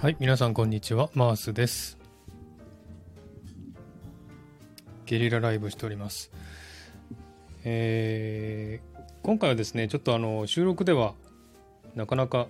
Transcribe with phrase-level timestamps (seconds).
[0.00, 1.98] はい、皆さんこんにちは、マースです。
[5.04, 6.32] ゲリラライブしております。
[7.64, 11.12] えー今回はですね、ちょっとあの収録では
[11.94, 12.46] なかなか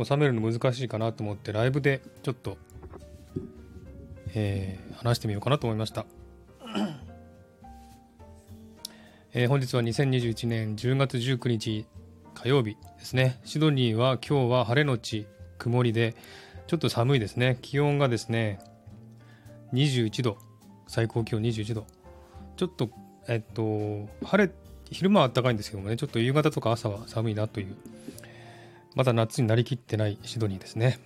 [0.00, 2.58] 収めるの難しいかなと思って、ライブでちょっと、
[4.36, 6.06] えー話してみようかなと思いました。
[9.34, 11.86] えー本日は2021年10月19日
[12.34, 13.40] 火曜日ですね。
[13.42, 15.26] シドニーは今日は晴れのち
[15.58, 16.14] 曇りで、
[16.66, 17.58] ちょっと寒いですね。
[17.62, 18.60] 気温がですね、
[19.72, 20.38] 21度、
[20.86, 21.86] 最高気温21度。
[22.56, 22.90] ちょっと、
[23.28, 24.52] えっと、晴れ、
[24.90, 27.76] 昼間は暖かいんですけどもね、ちょっと夕方とか朝は寒いなという、
[28.94, 30.98] まだ夏になりきってないシドニーですね。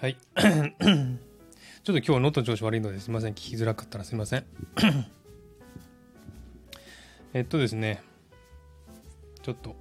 [0.00, 0.16] はい。
[1.86, 3.32] ちょっと今日喉の調子悪いのですいません。
[3.32, 4.44] 聞きづらかったらすいません。
[7.32, 8.02] えっとですね、
[9.42, 9.76] ちょっと、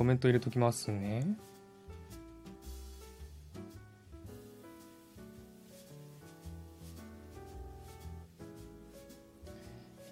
[0.00, 1.26] コメント入れときますね。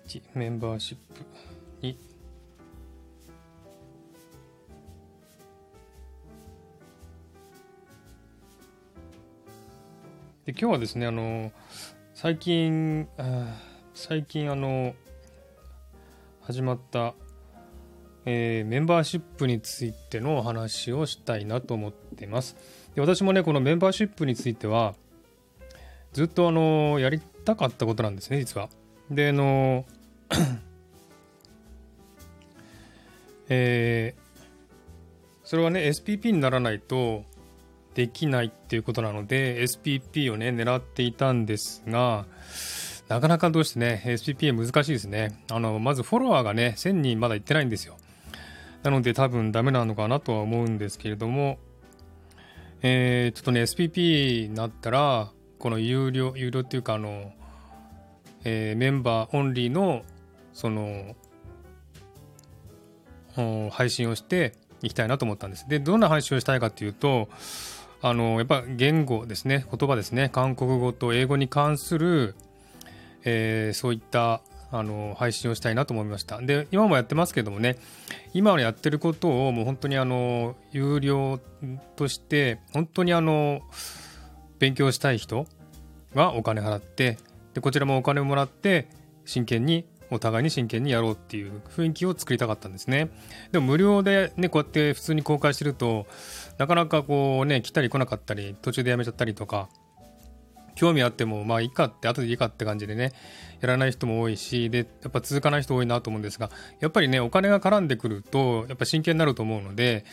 [0.07, 1.23] 1メンバーシップ
[1.81, 1.97] 2
[10.45, 11.51] で今日はですねあの
[12.13, 13.57] 最近あ
[13.95, 14.95] 最近あの
[16.43, 17.15] 始まった
[18.25, 22.57] えーメンバーシップについてのお話をしたいなと思っています。
[22.95, 24.95] で私もね、このメンバーシップについては、
[26.13, 28.69] ずっとあのやりたかったことなんですね、実は。
[29.11, 29.85] で、あの、
[33.49, 34.29] えー
[35.49, 37.25] それはね、SPP にならないと
[37.95, 42.27] できないっていうことなので、SPP をね、狙っていたんですが、
[43.09, 45.43] なかなかどうしてね、SPP は難しいですね。
[45.51, 47.97] あの、まずフォロワーがね、1000人まだ行ってないんですよ。
[48.83, 51.59] なので多分ダメなのかなとは思うんですけれども、
[52.83, 57.33] えーちょっとね、SPP になったら、この有料、有料っていうか、あの、
[58.45, 60.03] えーメンバーオンリーの、
[60.53, 61.17] その、
[63.71, 65.69] 配信をしていきたいなと思ったんです。
[65.69, 67.29] で、どんな配信をしたいかっていうと、
[68.01, 72.37] あの、やっぱ言語ですね、言葉ですね、韓国語と英語に関する、
[73.25, 74.41] えーそういった
[74.71, 76.41] あの配信をしたいなと思いました。
[76.41, 77.79] で、今もやってますけどもね、
[78.35, 81.41] 今のやってることをもう本当にあの有料
[81.97, 83.63] として、本当にあの
[84.59, 85.47] 勉強したい人
[86.15, 87.19] はお金払って、
[87.55, 88.89] でこちらもお金をもらって、
[89.25, 93.11] 真剣に、お互いに真剣にやろうっていう雰囲気を作りたかったんですね。
[93.53, 96.07] でも無料でね、こうやって普通に公開してると、
[96.57, 99.69] なかなかこうね、来たり来なかったり、途中でやめちゃったりとか、
[100.79, 103.13] 興味あってもまあいいかって後でいいかって感じでね
[103.61, 110.05] やらない人も多いしでやっぱ続かない人多いなと思うんですがやっぱりねお金が絡んでくるとやっぱ真剣になると思うので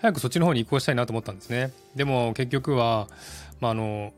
[0.00, 1.72] 早くそっちの方に移行したいなと思ったんですね。
[1.94, 3.06] でも結局は
[3.60, 4.14] まああの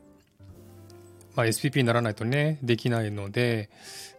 [1.35, 3.69] まあ、SPP にならないとねできないので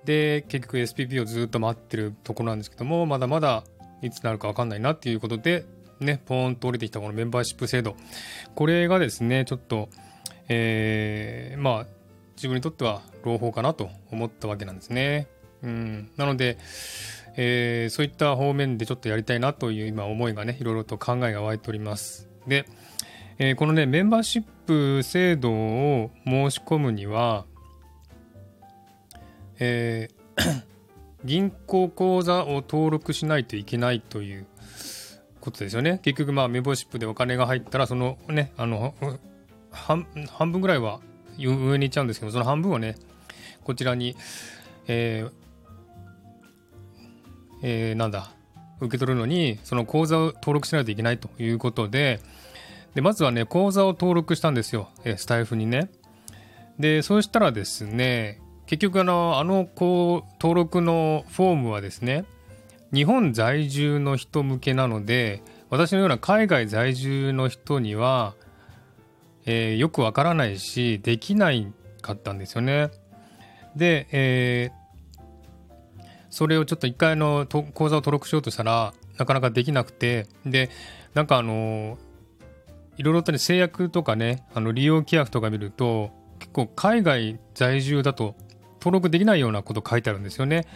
[0.05, 3.65] で結局 SPP をずっと待ってるとこなんですけどもまだまだ
[4.03, 5.65] いつなるか分かんないなっていうことで
[5.99, 7.97] ねポーンと降りてきたこのメンバーシップ制度。
[8.55, 9.89] これがですねちょっと
[10.49, 11.87] えーまあ
[12.37, 15.27] 自分にとっては朗報かなと思ったわけなんですね。
[15.63, 16.57] うん、なので、
[17.37, 22.29] えーそういった方面でちょっとやりたいなという今思いがねいろいろと考えが湧いております。
[22.47, 22.65] で、
[23.39, 27.45] えーこのねメンバーシップ制度を申し込むには、
[29.59, 30.65] えー
[31.25, 34.47] 銀行口座を登録しないといけないという
[35.41, 35.99] ことですよね。
[36.05, 38.95] 結局まあメンバーシップでお金が入ったらそのねあの
[39.71, 40.07] 半
[40.53, 41.01] 分ぐらいは
[41.39, 42.97] 上に行っちゃうんですけどその半分はね
[43.65, 44.17] こちらに、
[44.87, 45.33] えー
[47.63, 48.31] えーなんだ
[48.81, 52.21] 受け取るのにその口座を登録しないといけないということで
[52.95, 55.91] でまずはね口座を登録したんですよ、えースタイフにね。
[56.79, 62.25] でそうしたらですね結局あのあのこう登録のフォームはですね
[62.95, 68.35] 日本在住の人向けなので私のような海外在住の人には
[69.51, 71.73] えーよくわからないしできない
[72.03, 72.91] かったんですよね。
[73.75, 74.79] で、えー
[76.31, 80.69] それをちょっと一回のと口座を登録しようとしたらなかなかできなくてで
[81.15, 81.97] なんかあの
[82.99, 88.37] いろいろとね制約とかねあの利用規約とか見ると結構海外在住だと
[88.75, 90.67] 登録できないようなこと書いてあるんですよね。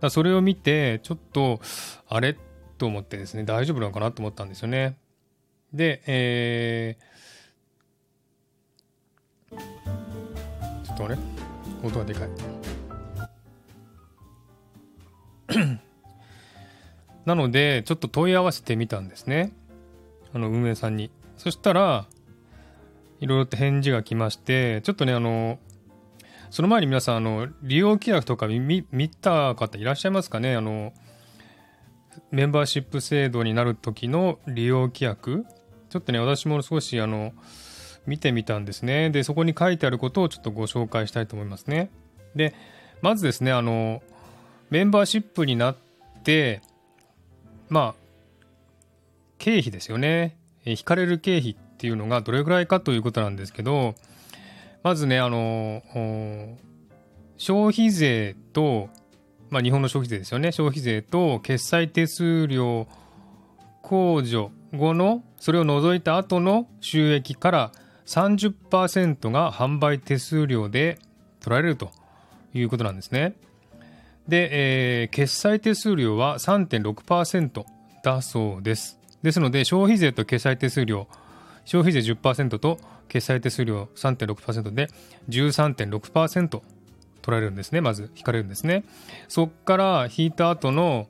[0.00, 1.60] だそれを見てちょっと
[2.08, 2.38] あれ？
[2.78, 4.12] と思ってですね大丈夫なのかな？
[4.12, 4.96] と思ったんですよね。
[5.74, 7.11] で、えー
[10.92, 11.16] っとあれ？
[11.82, 12.28] 音がでかい。
[17.24, 19.52] なので、ちょっと問い合わせてみたんですね。
[20.34, 21.10] あの、運営さんに。
[21.36, 22.06] そしたら、
[23.20, 25.58] いろいろと返事が来まして、ちょっとね、あの、
[26.50, 30.56] その前に皆さん、あの、利用規約とか見見た方いらっしゃいますかね？
[30.56, 30.92] あの、
[32.30, 35.46] メンバーシップ制度になる時の利用規約
[35.88, 37.32] ちょっとね、私も少し、あの、
[38.06, 39.10] 見てみたんですね。
[39.10, 41.90] で、そこに書いてあることをちょっとご紹介したいと思いますね。
[42.34, 42.54] で、
[43.00, 44.02] まずですね、あの、
[44.70, 45.76] メンバーシップになっ
[46.24, 46.62] て、
[47.68, 47.94] まあ、
[49.38, 50.36] 経費ですよね。
[50.64, 53.94] 引かれる経費っていうのがどれぐらいかということなんですけど、
[54.82, 55.82] まずね、あの、
[57.36, 58.88] 消費税と、
[59.50, 60.52] まあ、日本の消費税ですよね。
[60.52, 62.86] 消費税と決済手数料
[63.82, 67.72] 控除後の、それを除いた後の収益から
[68.12, 70.98] 30%が販売手数料で
[71.40, 71.90] 取られると
[72.52, 73.34] いうことなんですね。
[74.28, 77.64] で、えー、決済手数料は3.6%
[78.04, 79.00] だそうです。
[79.22, 81.08] ですので、消費税と決済手数料、
[81.64, 82.78] 消費税10%と
[83.08, 84.88] 決済手数料3.6%で
[85.30, 86.62] 13.6%取
[87.28, 87.80] られるんですね。
[87.80, 88.84] まず引かれるんですね。
[89.28, 91.08] そこから引いた後の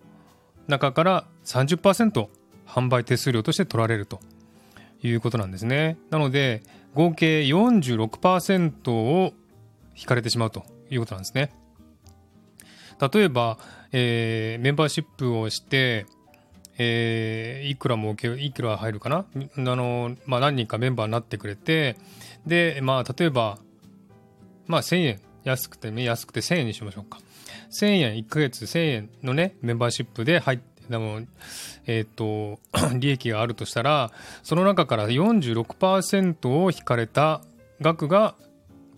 [0.68, 2.28] 中から30%
[2.64, 4.20] 販売手数料として取られると
[5.02, 5.98] いうことなんですね。
[6.10, 6.62] なので、
[6.94, 9.32] 合計46%を
[9.96, 11.52] 引かれてしまうということなんですね。
[13.12, 13.58] 例えば、
[13.92, 16.06] えー、メンバーシップをして、
[16.78, 19.18] えー、いくらもいくら入るかな？
[19.18, 21.96] あの、まあ、何人かメンバーになってくれて、
[22.46, 23.58] で、まあ、例えば、
[24.66, 27.18] まあ、1000円、安くて、安くて1000円にしましょうか。
[27.70, 31.20] 1000円、1ヶ月1000円のね、メンバーシップで入って、でも、
[31.86, 32.60] えっ、ー、と、
[32.98, 34.10] 利益があるとしたら、
[34.42, 37.42] その中から46%を引かれた
[37.80, 38.34] 額が、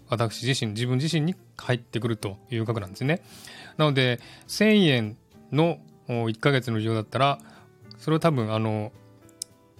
[0.08, 3.22] 私自身、自分自身に入ってくるという額なんですね。
[3.76, 5.16] なので、1000円
[5.52, 5.78] の
[6.08, 7.38] 1ヶ月の利用だったら、
[7.98, 8.92] それを多分、あの、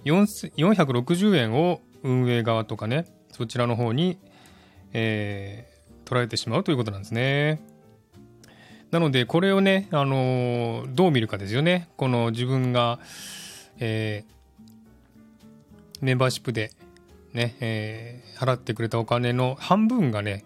[0.04, 4.18] 460円を運営側とかね、そちらの方に、
[4.92, 7.60] えー、取られてしまうということなんですね。
[8.94, 11.88] なので、これをね、あのー、どう見るかですよね。
[11.96, 13.00] この自分が、
[13.80, 16.70] えー、メンバーシップで、
[17.32, 20.44] ね、えー、払ってくれたお金の半分がね、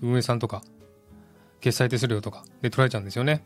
[0.00, 0.62] 運営さんとか、
[1.60, 3.44] 決済手数料とかで取られちゃうんですよね。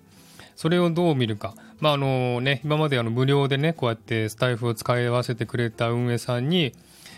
[0.54, 1.56] それをどう見るか。
[1.80, 6.72] まあ、あのね、今まであの無料でね、こうやってスタイフを使い合わせてくれた運営さんに、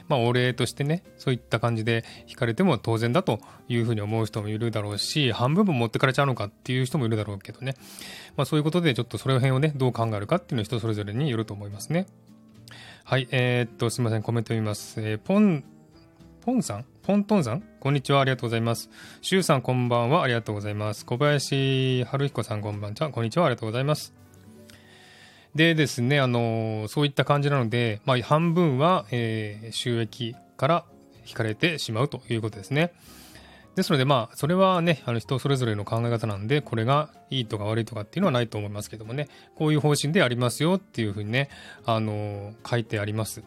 [0.08, 7.74] まあ、お礼としてね、そういった感じで引かれても当然だというふうに思う人もいるだろうし、半分も持ってかれちゃうのかっていう人もいるだろうけどね。
[8.36, 12.06] まあ、そういうことで、ちょっとそれ辺をね、どう考えるかっていうのは人それぞれによると思いますね。
[13.04, 15.00] はい、えー、っと、すみません、コメント見ます。
[15.00, 15.64] えー、ポン、
[16.42, 16.84] ポンさん？
[17.02, 17.62] ポントンさん？
[17.80, 18.90] こんにちは、ありがとうございます。
[19.22, 21.06] シュウさん、こんばんは、ありがとうございます。
[21.06, 24.23] 小林春彦さん、こんばんは、こんにちは、ありがとうございます。
[25.54, 30.84] でですね、あのそういった感じなので、まあ、半分は、えー、収益から
[31.26, 32.92] 引かれてしまうということですね。
[33.74, 41.48] ですので、まあ、それはね、あの人それぞれの考え方なんで、これがいいとか悪いとかっていうのはないと思いますけどもね、こういう方針でありますよっていうふうにね、
[41.84, 43.42] あの書いてあります。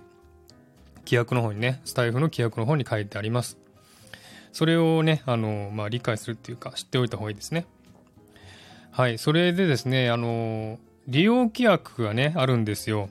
[1.05, 3.57] 規約の方にね、スタイフの規約の方に書いてあります。
[4.51, 7.65] それをね、あのまあ、理解するっていうか、知っておいた方がいいですね。
[8.91, 13.09] はい、それでですね、あの利用規約がね、あるんですよ。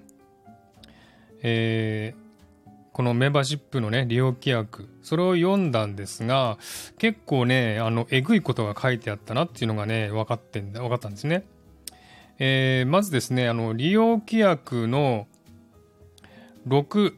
[1.43, 4.88] えー、このメンバーシップのね、利用規約。
[5.03, 6.59] それを読んだんですが、
[6.99, 11.45] 結構ね、あの、えぐいことが書いてあったなっていうのがね、分かってんだ、分かったんですね。
[12.38, 15.26] えー、まずですね、あの、利用規約の
[16.69, 17.15] 6、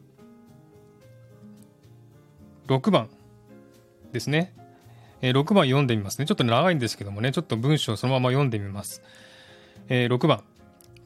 [2.68, 3.08] 6番
[4.12, 4.54] ですね。
[5.22, 6.26] えー、6番読んでみますね。
[6.26, 9.02] ちょっと長いんですけどもね、ちょっと文章をそのまま読んでみます。
[9.88, 10.44] えー、6番。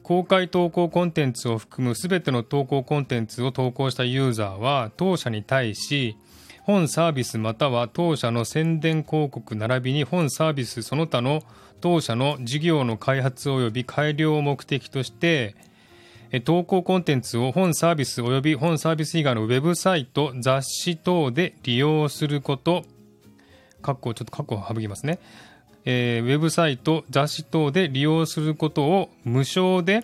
[0.03, 6.17] 公開投稿コンテンツを含むすべての投稿コンテンツを投稿したユーザーは当社に対し
[6.63, 11.41] 本サービスまたは当社の宣伝広告並びに本サービスその他の
[11.81, 15.55] 当社の事業の開発及び改良を目的として
[16.41, 22.85] 投稿コンテンツを本サービス及び本サービス以外のウェブサイト、雑誌等で利用すること、
[23.83, 25.19] 括弧ちょっと括弧を省きますね。
[25.85, 30.03] えー、ウェブサイト、雑誌等で利用することを無償で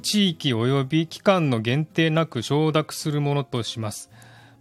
[0.00, 4.10] 地域及び期間の限定なく承諾するものとします。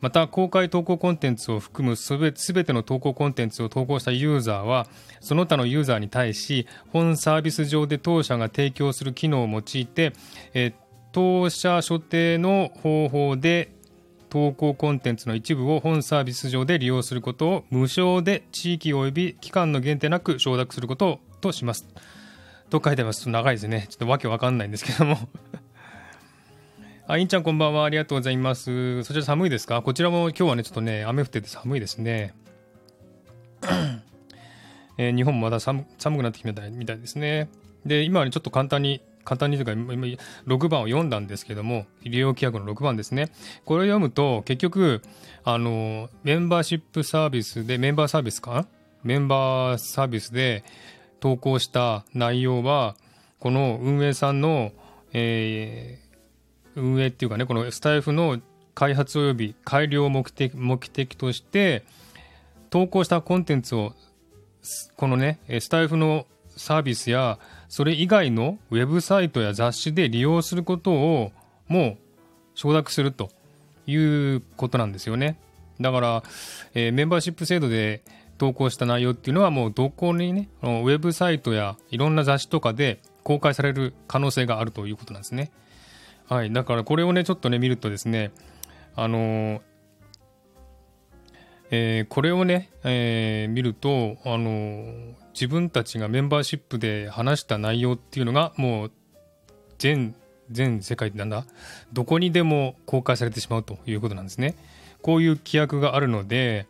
[0.02, 2.32] また、公開投稿コンテンツを含むすべ
[2.64, 4.88] ての投稿コンテンツを投稿したユーザーは、
[5.20, 10.14] その他のユーザーに対し、本サービス上で当社が提供する機能を用いて、
[10.56, 10.74] えー、
[11.12, 13.70] 当社所定の方法で
[14.32, 21.86] 投稿コンテンツの一部を本サービス上で利用することを無償で地域及び期間の限定なく承諾することとします。
[22.70, 23.30] と書いてます。
[23.30, 23.88] 長いですね。
[23.90, 25.18] ちょっとわけわかんないんですけども
[27.08, 27.84] あ、いんちゃんこんばんは。
[27.84, 29.04] ありがとうございます。
[29.04, 29.82] そちら寒いですか？
[29.82, 32.34] こちらも今日はね、ちょっとね、雨降ってて寒いですね。
[34.98, 37.50] えー、日本もまだ寒寒くなってきたみたいですね。
[37.86, 40.08] で、今はね、ちょっと簡単に、簡単にというか、今、
[40.48, 43.32] 6番を読んだんですけども、利用規約の6番ですね。
[43.66, 45.02] これを読むと、結局、
[45.44, 48.68] あの、メンバーシップサービスで、メンバーサービスか？
[49.04, 50.64] メンバーサービスで
[51.20, 52.96] 投稿した内容は、
[53.40, 54.72] この運営さんの、
[55.14, 58.40] えー、運営っていうかね、このスタイフの
[58.76, 61.84] 開発及び改良を目的目的として、
[62.70, 63.94] 投稿したコンテンツを
[64.96, 67.40] このね、スタイフのサービスや、
[67.72, 71.32] それ以外のウェブサイトや雑誌で利用することを
[71.70, 71.98] もう
[72.54, 73.30] 承諾すると
[73.88, 75.40] いうことなんですよね。
[75.80, 76.24] だから、
[76.74, 78.04] えー、メンバーシップ制度で
[78.38, 85.50] 投稿した内容っていうのはもうどこにね、ウェブサイトやいろんな雑誌とかで公開される可能性があるということなんですね。
[86.28, 86.52] はい。
[86.52, 88.34] だからこれをね、ちょっとね、見るとですね、
[88.98, 89.62] あのー、
[91.70, 98.92] えー、これをね、え、見ると、あの自分たちがメンバーシップで話した内容っていうのがもう
[99.78, 100.16] 全
[100.50, 101.46] 全世界なんだ？
[101.94, 104.56] どこにでも公開されてしまうということなんですね。
[105.02, 106.68] こういう規約があるので、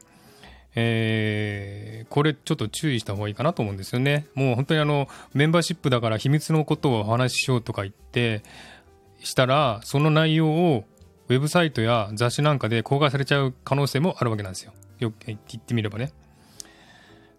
[0.75, 4.27] えー、これちょっと注意した方がいいかなと思うんですよね。
[4.35, 8.43] もう本当にあのメンバーシップだから秘密のことをお話ししようとか言って
[9.21, 10.85] したらその内容を
[11.27, 14.73] ウェブサイトや雑誌なんかで公開されちゃう可能性もあるわけなんですよ。
[14.99, 16.13] よく言ってみればね。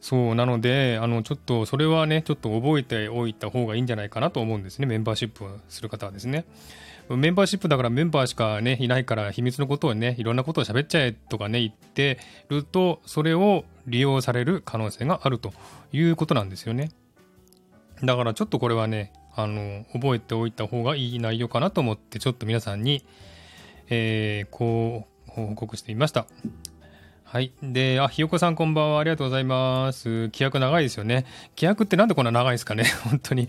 [0.02, 6.44] そうなので、あのちょっとそれはね、ちょっと覚えておいた方がいいんじゃないかなと思うんですね、メンバーシップをする方はですね。
[7.08, 12.18] メンバーシップだからメンバーしかね、いないから秘密のことをね、いろんなことを喋っちゃえとかね、言って
[12.48, 15.52] ると、それを利用される可能性があると
[15.92, 16.90] いうことなんですよね。
[18.02, 23.04] だからちょっとこれはね、あの、覚えておいた方がいい内容かなと思って、ちょっと皆さんに、
[23.88, 26.26] えー、こう、報告してみました。
[27.32, 27.50] はい。
[27.62, 29.00] で、あ、ひよこさんこんばんは。
[29.00, 30.24] ありがとうございます。
[30.24, 31.24] 規約長いですよね。
[31.56, 33.48] 規約ってなんでこんな長いですかね 本当に。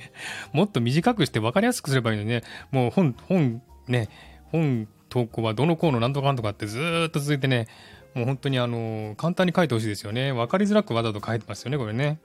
[0.53, 2.43] もっと短くして分かりやすくすればいいのにね。
[2.71, 4.07] もう本、本、ね、
[4.53, 7.67] 本投稿はどの項のなんとかなんとかってずっと続いてね、
[8.13, 10.31] もう本当にあの、簡単に書いてほしいですよね。
[10.31, 12.19] 分かりづらくわざと書いてますよね、これね。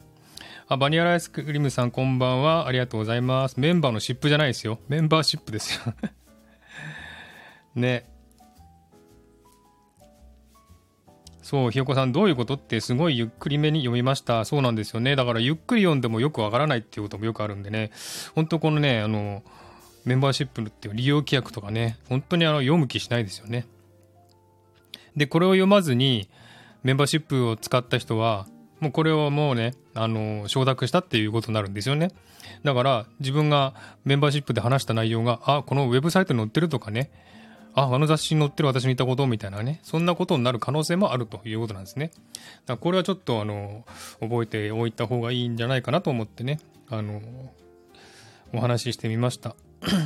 [0.69, 2.69] あ、バニラアイスクリームさんこんばんは。
[2.69, 3.59] ありがとうございます。
[3.59, 4.79] メンバーのシップじゃないですよ。
[4.87, 5.93] メンバーシップですよ。
[7.75, 8.05] ね。
[11.49, 14.45] そう、ひよこさん、どういうことってすごいゆっくりめに読みました。
[14.45, 15.17] そうなんですよね。
[15.17, 17.91] だからゆっくり読んでもよくわからないっていうこともよくあるんでね、
[18.35, 19.43] 本当このね、あの、
[20.05, 23.67] メンバーシップっていう利用規約とかね、本当にあの読む気しないですよね。
[25.17, 26.29] で、これを読まずに
[26.83, 28.47] メンバーシップを使った人は、
[28.81, 32.11] もうこれをもうね、あの、承諾したっていうことになるんですよね。
[32.63, 33.73] だから自分が
[34.05, 37.11] メンバーシップで話した内容が、あ、このウェブサイトに載ってるとかね、
[37.79, 42.11] あ、あの雑誌に載ってる私に言ったことみたいなね、そんなことになる可能性もあるということなんですね。
[42.67, 43.85] だこれはちょっとあの、
[44.21, 47.23] 覚えておいた方がいいんじゃないかなと思ってね、あの、
[48.53, 49.55] お話ししてみました。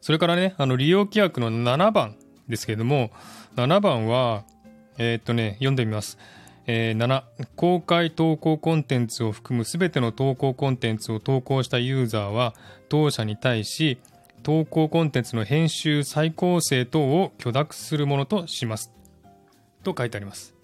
[0.00, 2.16] それからね、あの、利用規約の7番
[2.48, 3.10] ですけれども、
[3.56, 4.44] 7番は、
[4.98, 6.18] えー、っとね、読んでみます。
[6.66, 7.24] えー、7
[7.56, 12.54] 公開投稿コンテンツを含むすべての投稿コンテンツを投稿したユーザーは
[12.88, 13.98] 当社に対し
[14.42, 18.92] 投稿コンテンツの編集再構成等を許諾するものとします。
[19.82, 20.54] と書いてあります。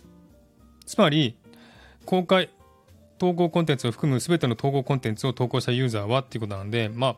[0.87, 1.37] つまり
[2.05, 2.51] 公開
[3.19, 7.17] 投稿コンテンツを含む全ての投稿コンテンツを投稿したユーザーはっていうことなのでまあ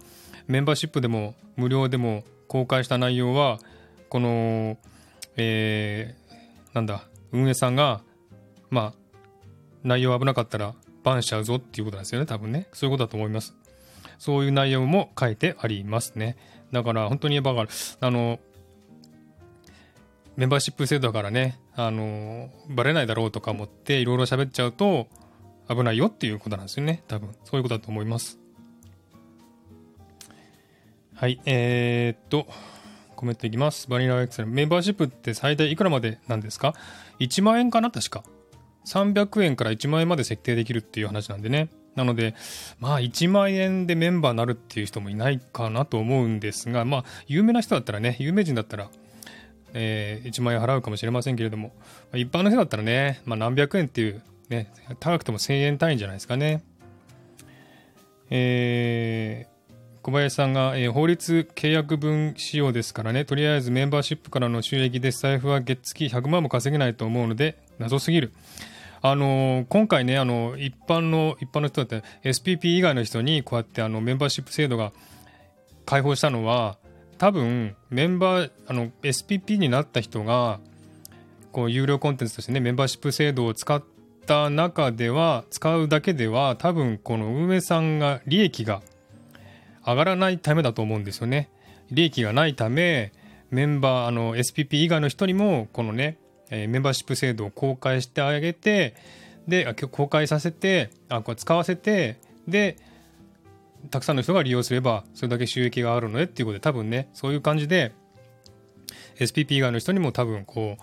[0.48, 3.58] メンバーシップでも無料でも公開した内容は
[4.08, 4.76] この
[5.36, 8.02] えー、なんだ運営さんが
[8.70, 8.94] まあ
[9.84, 12.68] 内容危なかったらバンしちゃうぞっていうことなんですよね多分ね。
[12.72, 13.54] そういうことだと思います。
[14.20, 16.36] そういう内容も書いてありますね。
[16.72, 17.66] だから本当にバカ
[18.00, 18.38] あの
[20.36, 25.08] メンバーシップ制度だからねあのバレないだろうとか思っていろいろ喋っちゃうと
[25.68, 27.30] 危ないよっていうことなんですよね多分。
[27.44, 28.38] そういうことだと思います。
[31.14, 32.46] はいえー、っと
[33.16, 33.88] コメントいきます。
[33.88, 34.48] バニラエクセル。
[34.48, 36.74] メンバーシップって最大いくらまでなんですか
[37.20, 37.90] ？1万円かな？
[37.90, 38.22] 確か。
[38.84, 41.70] 300円から1万円まで設定できるっていう話なんでね。
[41.94, 42.34] なので、
[42.78, 48.90] まあ、1万円でメンバーになるっていう人もいないかなと思うんですが、まあ、有名な人だったらね、有名人だったら、
[49.74, 51.72] えー、1万円払うかもしれませんけれども、
[52.14, 56.62] 一般の人だったらね、まあ、何百円っていう、ね、高くても1000円単位じゃないですかね。
[58.30, 68.32] えー、小林さんが、えー、法律契約分仕様ですからね、とりあえずメンバーシップからの収益で財布は月々100万も稼げないと思うので、謎すぎる。
[69.02, 74.92] あの今回ねあの一般の一般の人だって SPP 以外の人にこうやってあのメンバーシップ制度が
[75.86, 76.76] 開放したのは
[77.18, 80.60] 多分メンバーあの SPP になった人が
[81.52, 83.82] こう有料コンテンツとしてねメンバーシップ制度を使っ
[84.26, 88.82] た中では使うだけでは多分この運営さんが利益が
[89.86, 91.50] 上がらないためだと思うんですよね。
[91.90, 93.12] 利益がないため
[93.50, 96.18] メンバーあの SPP 以外の人にもこのね
[96.50, 98.94] えー、メンバーシップ制度を公開してあげて
[99.48, 102.76] で公開させてあこれ使わせてで
[103.90, 107.92] たくさんの人が利用すればそれだけ収益があるのでっていうことで多分ねそういう感じで
[109.18, 110.82] SPP 以外の人にも多分こう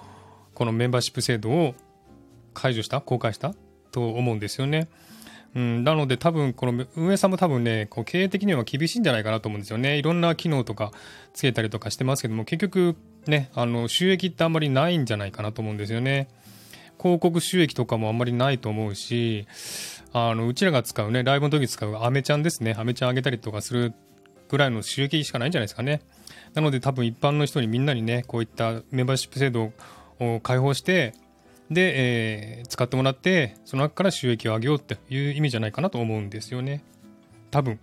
[0.54, 1.76] このメンバーシップ制度を
[2.54, 3.54] 解除した公開した
[3.92, 4.90] と思うんですよね。
[5.56, 10.92] うん、なので多分この運営さんも多分ねこう経営的には厳しいんじゃないかなと思うんですよねいろんな機能とか
[11.34, 12.96] つけたりとかしてますけども結局
[13.30, 16.28] ねあの収益ってあんまりないんじゃないかなと思うんですよね
[17.00, 19.48] 広告収益とかもあんまりないと思うし
[20.14, 23.94] あのうちらが使うねライブの時使うアメちゃんですねアメちゃんあげたりとかする
[24.50, 26.02] ぐらいの収益しかないんじゃないですかね
[26.54, 29.74] なので多分一般の人にみんなにねこういったメンバーシップ制度
[30.20, 31.14] を開放して
[31.70, 36.84] で、えー、使ってもらって、その中から収益を上げようっていう意味じゃないかなと思うんですよね。
[37.52, 37.80] 多分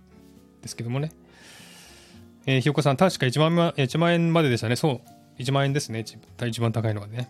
[0.61, 1.11] ですけどもね。
[2.47, 4.75] えー、ひよこさん、確か1万 ,1 万円まででしたね。
[4.75, 5.14] そう。
[5.37, 6.05] 1万円ですね。
[6.45, 7.29] 一番高いのはね。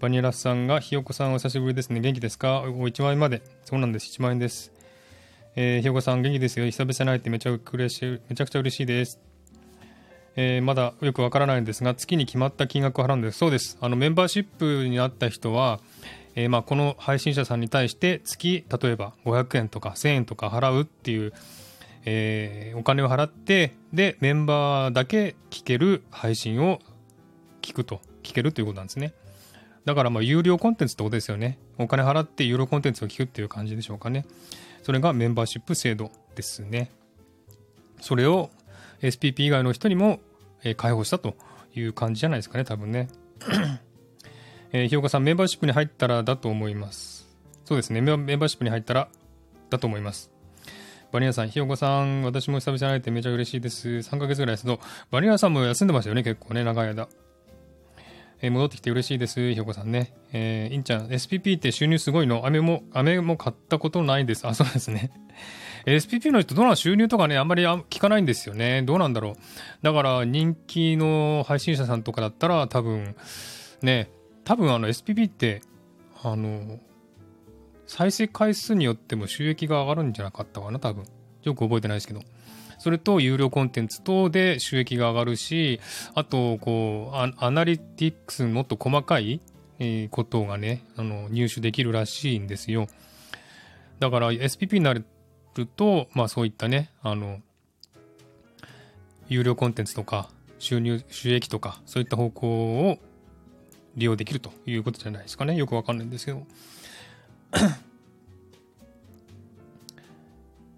[0.00, 2.00] バニラさんが、ひよこさんお久しぶりですね。
[2.00, 2.62] 元気ですか？
[2.62, 3.42] お ?1 万円まで。
[3.64, 4.06] そうなんです。
[4.18, 4.72] 1万円です。
[5.56, 6.66] えー、ひよこさん元気ですよ。
[6.66, 9.20] 久々に会えてめちゃくれしめちゃくちゃ嬉しいです。
[10.36, 13.38] えー、まだよくわからないんですが、月に決まった金額を払うんです。
[13.38, 13.78] そうです。
[13.80, 15.78] あのメンバーシップになった人は、
[16.34, 21.32] えー、まあこの配信者さんに対して月、例えば500円とか1000円とか払うっていう、
[22.04, 26.80] えー、お金を払って、で、メンバーだけ聞ける配信を
[27.64, 29.14] 聞くと、聞けるということなんですね。
[29.84, 31.58] だからまあ有料コンテンツってことですよね。
[31.78, 34.26] お金払って有料コンテンツを聞くっていう感じでしょうかね。
[34.82, 36.90] それがメンバーシップ制度ですね。
[38.00, 38.50] それを
[39.00, 40.20] SPP 以外の人にも、
[40.62, 41.34] えー、開放したと
[41.74, 43.08] いう感じじゃないですかね、多分ね。
[44.72, 47.28] えー、ひよかさん、メンバーシップに入ったらだと思います。
[47.64, 49.08] そうですね、メンバーシップに入ったら
[49.70, 50.30] だと思います。
[51.12, 53.88] バニラさん、ひよこさん、私も久々に会えてめちゃ嬉しいです。
[53.88, 57.08] 3ヶ月ぐらいですけど、バニラさんも休んでましたよね、結構ね、長い間。
[58.44, 60.12] えー、戻ってきて嬉しいです、ひよこさんね。
[60.34, 62.44] えー、いんちゃん、SPP って収入すごいの？
[62.44, 64.46] 飴も、飴も買ったことないです。
[64.46, 65.10] あ、そうですね。
[65.86, 68.82] SPP の人、どうなん収入とかね、あんまり聞かないんですよね。
[68.82, 69.34] どうなんだろう。
[69.80, 73.16] だから、人気の配信者さんとかだったら、多分、
[73.80, 74.10] ね、
[74.44, 75.62] 多分あの SPP って、
[76.22, 76.80] あの、
[77.86, 81.04] 再生回数によっても収益が上がるんじゃなかったかな、多分。
[81.44, 82.20] よく覚えてないですけど。
[82.84, 85.80] それと有料コンテンツ等で収益が上がるし、
[86.14, 89.40] あと、こう、アナリティクスもっと細かい、
[90.10, 92.86] ことがね、あの、入手できるらしいんですよ。
[94.00, 95.06] だから SPP になる
[95.56, 97.40] ると、まあそういったね、あの、
[99.28, 102.98] 有料コンテンツとか、収入、収益とか、そういった方向を
[103.96, 105.56] 利用できるということじゃないですかね。
[105.56, 106.46] よくわかんないんですけど。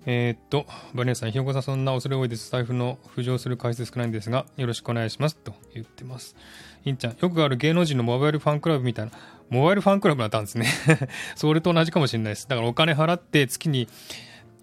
[0.07, 2.51] えっと、バニラさん、ひよこさん、そんな恐れ多いです。
[2.51, 5.37] 財布の浮上する回数少ないんですが、よろしくお願いします。
[5.37, 6.37] と言ってます。
[6.85, 9.13] いんちゃん、よくある芸能人のモバイルファンクラブみたいな、
[9.51, 10.69] モバイルファンクラブだったんですね。
[11.35, 12.49] それと同じかもしれないです。
[12.49, 13.89] だからお金払って月に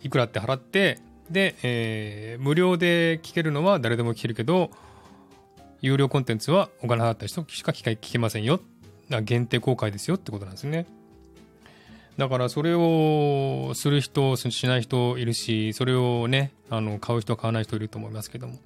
[0.03, 4.69] いくらって払ってで、えー、無料で聞けるのは誰でも聞けるけど
[5.81, 8.59] 有料コンテンツはお金払った人しか聞けませんよ
[9.23, 10.85] 限定公開ですよってことなんですね
[12.17, 18.59] だからそれをする人しない人いるしそれをねあの買う人買わない人いると思いますけども。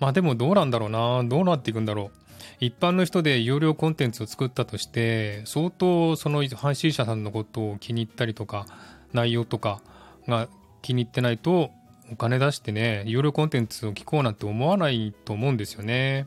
[0.00, 1.22] まあでもどうなんだろうな。
[1.24, 2.18] どうなっていくんだろう。
[2.60, 8.66] 一般の人で有料コンテンツを作ったとして相当その配信者さんのことを気に入ったりとか
[9.12, 9.80] 内容とか
[10.28, 10.48] が
[10.82, 11.70] 気に入ってないと
[12.12, 16.26] お金出してね有料コンテンツを聞こうなんて思わないと思うんですよね。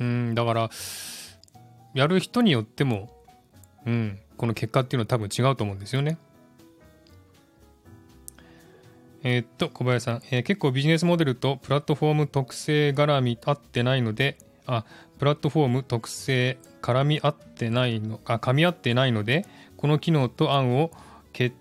[0.00, 0.70] うんだから
[1.94, 3.10] やる人によっても
[3.86, 4.18] うん。
[4.36, 6.18] この結果っていうのは多分違うと思うんですよね
[9.22, 14.84] えー、っと小林さん、えー、結構ビジネスモデルとプラットフォーム特性絡み合ってないのであ
[15.18, 20.90] プラットフォーム特性絡み合ってないのあ噛み合ってないのでこの機能と案を
[21.32, 21.52] 決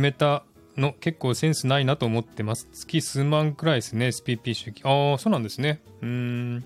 [0.00, 0.44] めた
[0.76, 2.68] の結構センスないなと思ってます。
[2.72, 4.82] 月数万くらいですね、SPP 収益。
[4.84, 5.80] ああ、そうなんですね。
[6.00, 6.64] うん。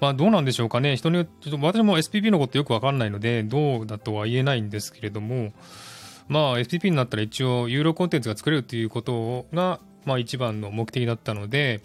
[0.00, 0.96] まあどうなんでしょうかね。
[0.96, 5.52] 人によって、私も SPP のことよくわかんないので、どうだとは言えないんですけれども、
[6.28, 11.80] まあ SPP になったら一応有料コンテンツが作れるということが、まあ一番の目的だったので、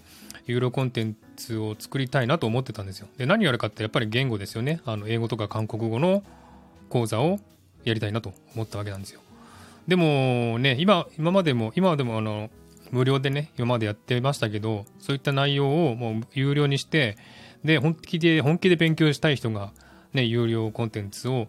[0.46, 3.08] 有料コンテンツを作りたいなと思ってたんですよ。
[3.18, 4.82] で、何やるかってやっぱり言語ですよね。
[4.86, 6.24] あの英語とか韓国語の
[6.90, 7.40] 講座を
[7.84, 9.22] やりたいなと思ったわけなんですよ。
[9.88, 12.50] でもね、今、今までも、今でもあの、
[12.92, 17.18] 無料でね、今までやってましたけど、そういった内容をもう有料にして、
[17.64, 19.72] で、本気で、本気で勉強したい人が、
[20.14, 21.48] ね、有料コンテンツを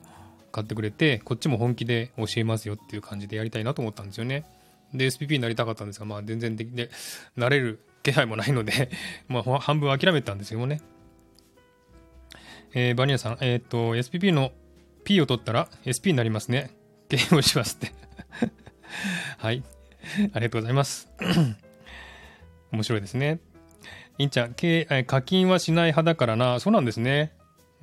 [0.53, 4.45] 買ってくれて、こっちも本気で教えますよっていう感じでやりたいなと思ったんですよね。
[4.93, 6.91] で、SPP になりたかったんですが、まあ全然できて、
[7.37, 8.91] なれる気配もないので
[9.29, 10.81] まあ半分諦めたんですよね。
[12.73, 14.53] えー、バニラさん、えっ、と、SPP の
[15.05, 16.71] P を取ったら SP になりますね。
[17.09, 17.93] ゲームをしますって
[19.39, 19.63] はい。
[20.33, 21.09] ありがとうございます。
[22.73, 23.39] 面白いですね。
[24.19, 24.55] いんちゃん、
[25.07, 26.61] 課金はしない派だからな。
[26.61, 27.33] そうなんですね。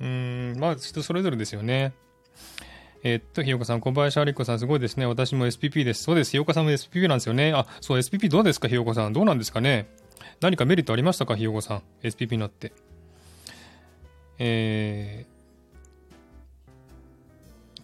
[0.00, 1.92] うん、まあ、人それぞれですよね。
[3.04, 5.06] え、っと、ひよこさん、小林ありこさん、すごいですね。
[5.06, 6.04] 私も SPP です。
[6.04, 6.30] そうです。
[6.30, 7.52] ひよこさんも SPP なんですよね。
[7.52, 9.12] あ、そう、SPP どうですか、ひよこさん。
[9.12, 9.88] どうなんですかね。
[10.40, 11.82] 何かメリットありましたか、ひよこさん。
[12.02, 12.72] SPP になって。
[14.38, 15.31] えー、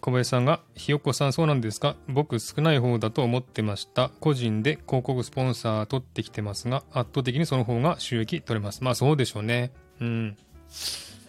[0.01, 1.95] 小林さんが、ひよこさん、そうなんですか？
[2.07, 4.09] 僕少ない方だと思ってました。
[4.19, 8.83] 個人で広告スポンサー取ってきてますが、圧倒的にその方が収益取れます。
[8.83, 9.71] まあそうでしょうね。
[9.99, 10.37] うん。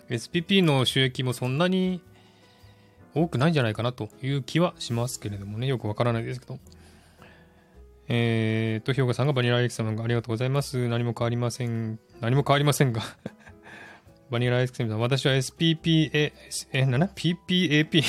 [0.09, 2.00] SPP の収益もそんなに
[3.14, 6.59] 多くないんじゃないかなという気はしますけれどもね、よくわからないですけど。
[8.12, 10.88] えーと、ひょうがさんがバニラアイス様がありがとうございます。
[10.88, 12.00] 何も変わりません。
[12.20, 13.02] 何も変わりませんが
[14.30, 16.33] バニラアイスクリームさん、私は SPPA、
[16.72, 18.02] え、なな ?PPAP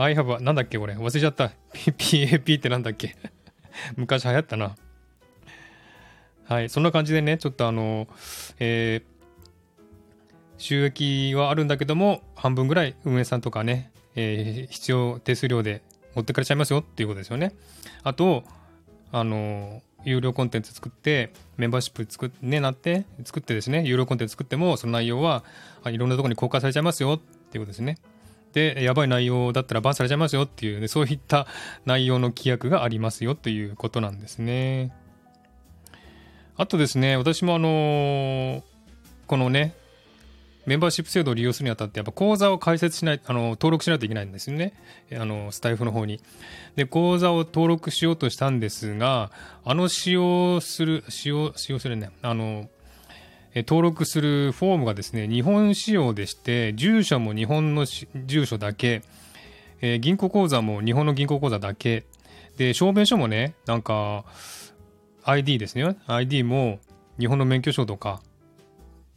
[0.00, 0.94] I have なんだっけこれ？
[0.94, 1.50] 忘れちゃった。
[1.74, 3.16] PAP ってなんだっけ？
[3.96, 4.76] 昔流行ったな。
[6.44, 6.68] はい。
[6.68, 8.06] そんな感じでね、ちょっとあの、
[8.60, 9.02] えー、
[10.56, 15.82] 収益はあるんだけども、半分ぐらい運営さんとかね、えー、必要手数料で
[16.14, 17.52] 持ってかれちゃいますよっていうことですよね。
[18.04, 18.44] あと、
[19.10, 25.42] あの、有料コンテンツ作って、メンバーシップ作っ、ね、なって、作ってですね、有料コンテンツ作っても、その内容は
[25.86, 27.18] いろんなとこに公開されちゃいますよっ
[27.50, 27.98] ていうことですね。
[28.52, 31.46] で、やばい内容だったらバンされちゃいますよっていう、ね、そういった
[31.84, 34.92] 内容の規約がありますよということなんですね。
[36.56, 38.64] あとですね、私もあの
[39.26, 39.74] このね、
[40.68, 44.74] メンバーシップ制度を利用するにあたって、やっぱ口座を開設しない、あの、登録しないといけないんですよね。
[45.18, 46.20] あの、スタイフの方に。
[46.76, 49.30] で、口座を登録しようとしたんですが、
[49.64, 52.68] あの使用する、使用、使用するね、あの、
[53.54, 59.02] 登録するフォームがですね、日本仕様でして、住所も日本の住所だけ、
[59.80, 62.04] えー、銀行口座も日本の銀行口座だけ、
[62.56, 64.24] で、証明書もね、なんか、
[65.24, 65.96] ID ですね。
[66.06, 66.78] ID も
[67.18, 68.20] 日本の免許証とか、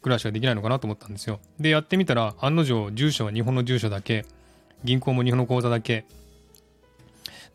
[0.02, 1.40] ぐらいしかできないのかなと思ったんですよ。
[1.60, 4.26] で、やってみたら、案の定、住所は日本の住所だけ、
[4.84, 6.06] 銀行も日本の口座だけ。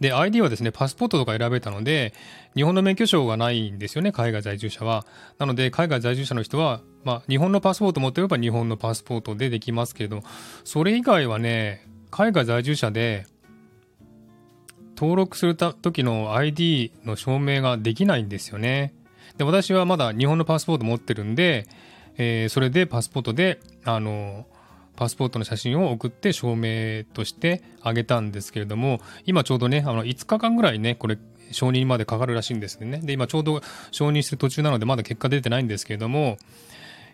[0.00, 2.12] で、ID はですね、パスポートとか選べたので、
[2.54, 5.06] 日本の免許証がないんですよね、海外在住者は。
[5.38, 10.22] なので、海外在住者の人は、まあ、日本のパスポート持ってれば日本のパスポートでできますけれど、
[10.64, 13.26] それ以外はね、海外在住者で、
[14.96, 18.94] 登録する時の ID の証明ができないんですよね。
[19.36, 21.66] で、私はまだ日本のパスポート持ってるんで、
[22.16, 24.46] えー、それでパスポートで、あの、
[24.96, 31.18] パスポートの写真を送って証明としてあげたんですけれども、今ちょうどね、あの、5日間ぐらいね、これ、
[31.52, 33.00] 承認までかかるらしいんですね。
[33.02, 33.60] で、今ちょうど
[33.92, 36.38] 承認してる途中なので、まだ結果出てないんですけれども、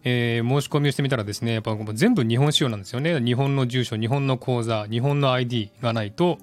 [0.04, 3.20] えー、申し込みをしてみたらですね、やっぱ全部日本仕様なんですよね。
[3.20, 6.38] 日本の住所、日本の口座、日本の ID がないと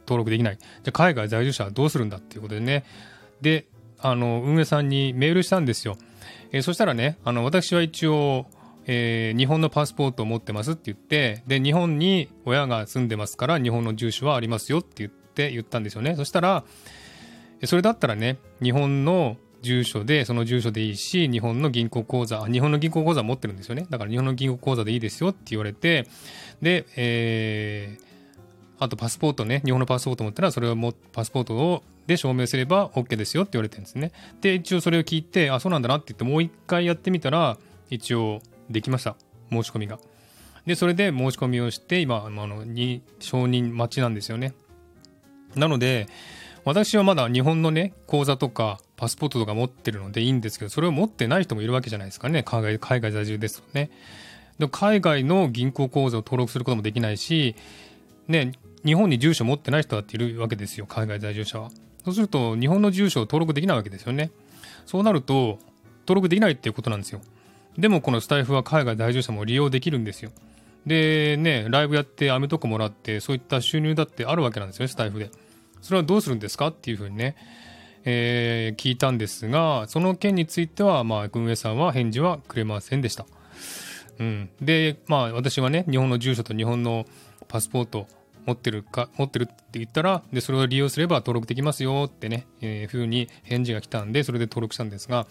[0.00, 0.58] 登録できない。
[0.58, 2.84] じゃ海外在住者はどうするんだっていうことでね。
[3.42, 3.66] で、
[3.98, 5.96] あの、運営さんにメールしたんですよ。
[6.52, 8.46] えー、そしたらね、あの、私は一応、
[8.90, 16.16] えー、日本のパスポートを持ってますって言って、で、日本に親が住んでますから、日本の住所はありますよって言って言ったんですよね。
[16.16, 16.64] そしたら、
[17.64, 23.86] それだったらね、日本の住所で、その住所でいいし、日本の銀行口座、日本の銀行口座持ってるんですよね。
[23.90, 26.06] だから日本の銀行口座でいいですよって言われて、
[26.62, 28.04] で、えー、
[28.78, 34.12] あとパスポートね、日本のパスポート持ったら、それをもパスポートをで証明すれば OK ですよって言われてるんですね。
[34.40, 37.58] で、一応それを聞いて、あ、そうなんだなって言って、もう一回やってみたら、
[37.90, 39.16] 一応できました。
[39.50, 39.98] 申し込みが。
[40.66, 44.54] で、それで申し込みをして、今、あの、に承認待ちなんですよね。
[45.54, 46.08] なので、
[46.64, 52.42] 私はまだ日本のね、口座とかパスポートとか持ってるのでいいんですけど、それを持ってない人もいるわけじゃないですかね。
[52.42, 53.90] 海外海外在住ですとね。
[54.58, 57.54] で海外の銀行口座を登録することもできないし、
[58.26, 58.52] ね、
[58.84, 61.70] 日本に住所持ってない人だっているわけですよ、海外在住者は。
[62.04, 64.30] そうすると、日本の住所を登録できないわけですよね。
[64.84, 65.58] そうなると、
[66.06, 67.20] 登録できないっていうことなんですよ。
[67.78, 70.32] でも、このスタイフは海外在住者も利用できるんですよ。
[70.84, 75.30] で、ね、ライブやってアメとかもらって、そういった収入だってあるわけなんですよね、スタイフで。
[75.80, 77.36] それはどうするんですかっていうふうにね、
[78.04, 83.26] えー、聞いたんですが、その件については、まあ、運営さんは返事はくれませんでした。
[84.18, 84.50] うん。
[84.60, 87.06] で、まあ私はね、日本の住所と日本の
[87.46, 88.08] パスポート
[88.48, 95.26] 持ってるか、持ってるって言ったら、で、それを利用すれば登録できますよってね、えー、ふうに返事が来たんで、それで登録したんですが、ま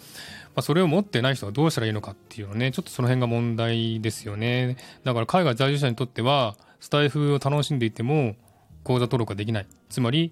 [0.58, 4.78] あ、それを持ってない人はどうしたらいいのかっていうのね、ちょっとその辺が問題ですよね。
[5.04, 8.36] だから海外在住者にとっては、スタイフを楽しんでいても、
[8.84, 9.68] 口座登録ができない。
[9.90, 10.32] つまり、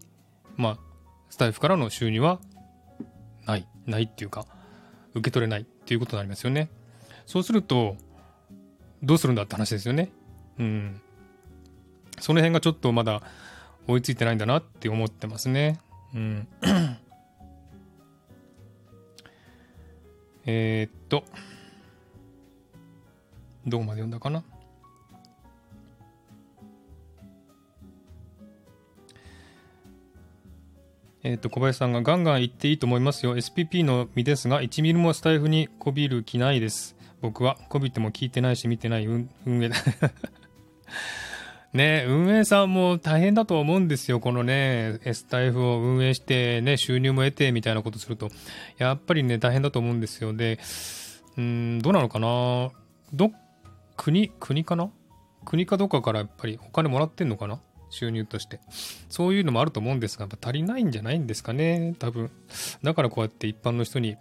[0.55, 0.79] まあ、
[1.31, 2.39] スタイフからの収入は
[3.47, 3.67] ない。
[3.87, 4.45] ないっていうか、
[5.15, 6.69] 受け取れないっていうことになりますよね。
[7.25, 7.97] そうすると、
[9.01, 10.11] どうするんだって話ですよね。
[10.59, 11.01] うん。
[12.19, 13.21] その辺がちょっとまだ
[13.87, 15.79] 追いついてないんだなって思ってますね。
[16.13, 16.47] うん。
[20.47, 21.23] えっと、
[23.65, 24.43] どこまで読んだかな？
[31.27, 33.35] えっ、と、小林さんがガンガン言っていいと思いますよ。
[33.35, 36.95] SPP の身ですが、1ミリもスタイフにこびる気ないです。
[37.19, 39.75] 僕は、こびても聞いてないし見てない運営だ。
[41.75, 44.21] ね、運営さんも大変だと思うんですよ。
[44.21, 48.29] このね、S タイフを運営してね、収入も得てみたいなことすると、
[48.77, 50.31] やっぱりね、大変だと思うんですよ。
[50.33, 50.57] で、
[51.37, 52.71] うん、どうなのかな？
[53.13, 53.31] ど、
[53.97, 54.89] 国、国かな？
[55.43, 57.59] 国かどっかからやっぱりお金もらってんのかな？
[57.89, 58.61] 収入として。
[59.09, 62.31] そういうのもあると思うんですが、やっぱ足りないんじゃないんですかね、多分。
[62.83, 64.15] だからこうやって一般の人に、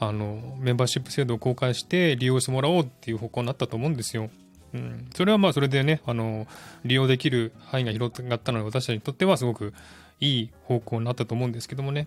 [0.00, 4.30] あの、メンバーシップ制度を公開して利用してもらおうっていう方向になったと思うんですよ。
[4.76, 6.46] うん、それはまあそれでね、あの、
[6.84, 9.72] 利用できる範囲が広がったので、私たちにとってはすごく
[10.20, 12.06] いい方向になったと思うんですけどもね。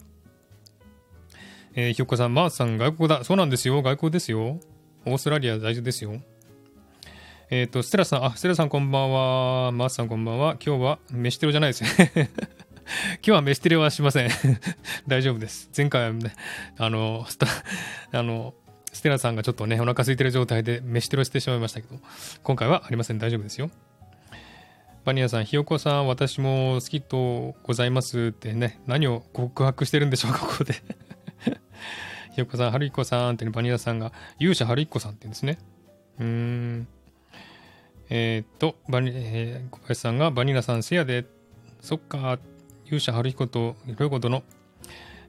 [1.74, 3.24] えー、ひよこさん、マースさん、外国だ。
[3.24, 3.82] そうなんですよ。
[3.82, 4.60] 外国ですよ。
[5.06, 6.22] オーストラリア大丈夫ですよ。
[7.50, 9.72] えっ、ー、と、ステラさん、あ、ステラさんこんばんは。
[9.72, 10.58] マースさんこんばんは。
[10.64, 12.30] 今日は飯テロじゃないですね。
[13.22, 14.30] 今日は飯テロはしません
[15.08, 15.70] 大丈夫です。
[15.76, 16.34] 前回はね、
[16.78, 17.48] あの、スタ、
[18.12, 18.54] あの、
[18.92, 22.00] ステラさんがちょっとね、お腹空いてる状態で飯テロしてしまいましたけど、
[22.44, 23.20] 今回はありません。
[23.20, 23.70] 大丈夫ですよ。
[25.06, 30.74] バニラさん、ひよこさん、私も好きとございますってね、何を告白してるんでしょうか、ここで
[32.34, 35.58] ひよこさん、はるいこさんって、バニラさんが、勇者はるいこさんって言うんですね。
[36.20, 36.88] うーん。
[38.10, 41.26] えー、っと、バニ、えー、小林さんが、バニラさん、せやで、
[41.82, 42.40] そっか、
[42.86, 44.44] 勇者はるひことひろいことの、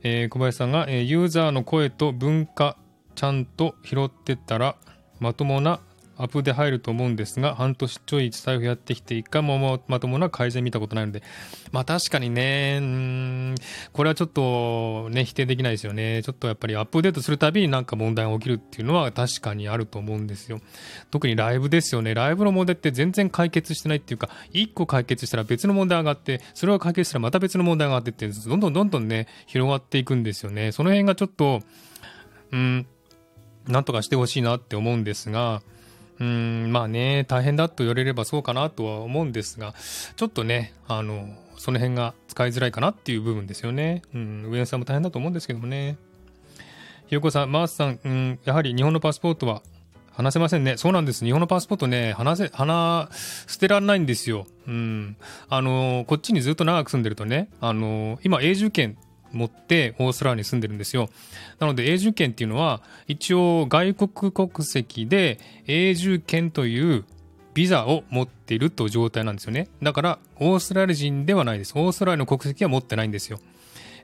[0.03, 2.77] えー、小林さんが、えー、ユーザーの声と文化
[3.21, 4.77] ちゃんと拾ってったら
[5.19, 5.81] まともな
[6.17, 11.23] アップで入ると思うんですが、半年ちょい財布やってきて、一回もまともな改善見たことないので、
[11.71, 13.55] まあ確かにね、ん
[13.93, 16.23] これはちょっとね、否定できないですよね。
[16.23, 20.61] ちょっとやっぱりアップデートするたびになんか問題が起きるっていうのは確かにあると思うんですよ。
[21.11, 22.15] 特にライブですよね。
[22.15, 30.73] ライブの問題って全然解決してないっていうか、一個解決したら別の問題上がって、それを解決したらまた別の問題上がってって、どんどんどんどんね、広がっていくんですよね。
[30.73, 31.61] その辺がちょっと、
[32.53, 32.87] うん、
[33.67, 35.63] なんとかしてほしいなって思うんですが、
[36.21, 39.75] うん、まあね、大変だと言われればそうかなとは思うんですが、
[40.17, 44.03] ちょっとね、あの、その辺が使いづらいかなっていう部分ですよね。
[44.15, 45.97] うん、上野さんも大変だと思うんですけどもね。
[47.07, 49.63] ひよこさん、マースさん、うん、やはり日本のパスポートは
[50.13, 50.77] 話せませんね。
[50.77, 51.25] そうなんです。
[51.25, 53.09] 日本のパスポートね、話せ、話、
[53.47, 54.47] 捨てられないんですよ。
[54.69, 55.17] うん。
[55.49, 58.99] あの、こっちにずっと長く住んでるとね、あの、今永住権
[59.33, 61.09] 持ってオーストラリアに住んでるんですよ。
[61.59, 67.05] なので永住権っていうのは一応外国国籍で永住権という
[67.55, 69.69] ビザを持っているという状態なんですよね。
[69.83, 71.73] だからオーストラリア人ではないです。
[71.77, 73.39] オーストラリアの国籍は持ってないんですよ。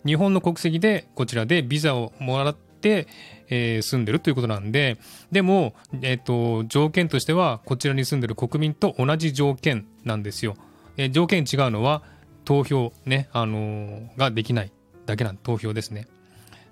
[0.04, 3.06] 日本の国籍でこちらでビザをもらって、
[3.48, 4.98] えー、住んでるということなんで、
[5.32, 10.56] でも、え、ー、と、条件としてはこちらに住んでる国民と同じ条件なんですよ。
[10.96, 12.02] えー、条件違うのは
[12.44, 14.72] 投票ね、あのー、ができない。
[15.06, 16.06] だけなん投票ですね。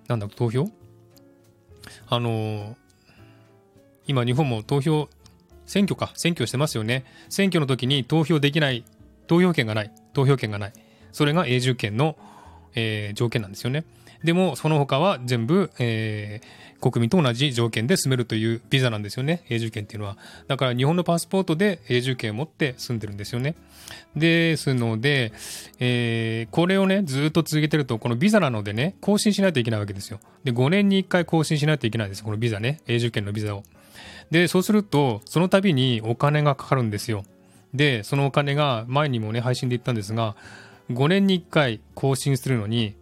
[0.08, 0.68] なんだ、投票？
[2.08, 2.74] あのー、
[4.06, 5.08] 今日本も投票、
[5.66, 7.04] 選挙か、選挙してますよね。
[7.28, 8.84] 選挙の時に投票できない、
[9.26, 10.72] 投票権がない、投票権がない。
[11.12, 12.16] それが永住権の、
[12.74, 13.84] えー、条件なんですよね。
[14.24, 19.44] でも、その他は全部、えー、国民と同じ条件で住めるというビザなんですよね。
[19.50, 20.16] 永住権っていうのは。
[20.48, 23.54] だから日本のパスポートで永住権を持って住んでるんですよね。
[24.16, 25.32] ですので、
[25.78, 30.20] えー、これをね、ずっと続けてると、このビザなのでね、更新しないといけないわけですよ。
[30.42, 32.24] で、5年に1回更新しないといけないんです。
[32.24, 32.80] このビザね。
[32.86, 33.62] 永住権のビザを。
[34.30, 37.24] で、そうすると、その度にお金がかかるんですよ。
[37.74, 40.34] で、そのお金が前にもね、配信で言ったんですが、
[40.90, 42.94] 5年に1回更新するのに、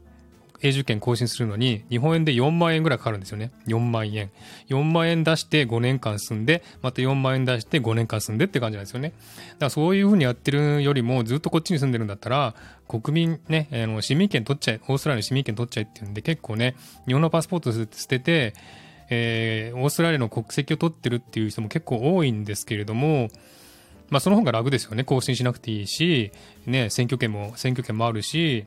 [0.62, 3.50] 永住権更新するのに、日本円で4万円ぐらいかかるんですよね。
[3.66, 4.30] 4万円。
[4.68, 9.08] 4万円出して5年間住んで、また4万円出して5年間住んでって感じなんですよね。
[9.08, 12.54] だからそういうふうにやってるよりも、ずっとこっちに住んでるんだったら、
[12.86, 18.54] 国民ね、あの市民権取っちゃえ、オーストラリアの市民権取っちゃえっていうんで、結構ね、日本のパスポート捨てて、
[19.10, 23.30] えー、オーストラリアの国籍を取ってるっていう人も結構多いんですけれども、
[24.10, 25.04] まあ、その方が楽ですよね。
[25.04, 26.32] 更新しなくていいし、
[26.66, 28.66] ね、選挙権も、選挙権もあるし、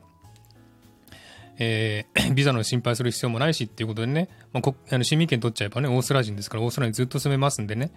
[1.58, 7.92] えー、ビザの心配する必要もないしっていうことでね、まあ、あの市民権取っちゃえばね、オーストラリア人ですから、オーストラリアにずっと住めますんでね。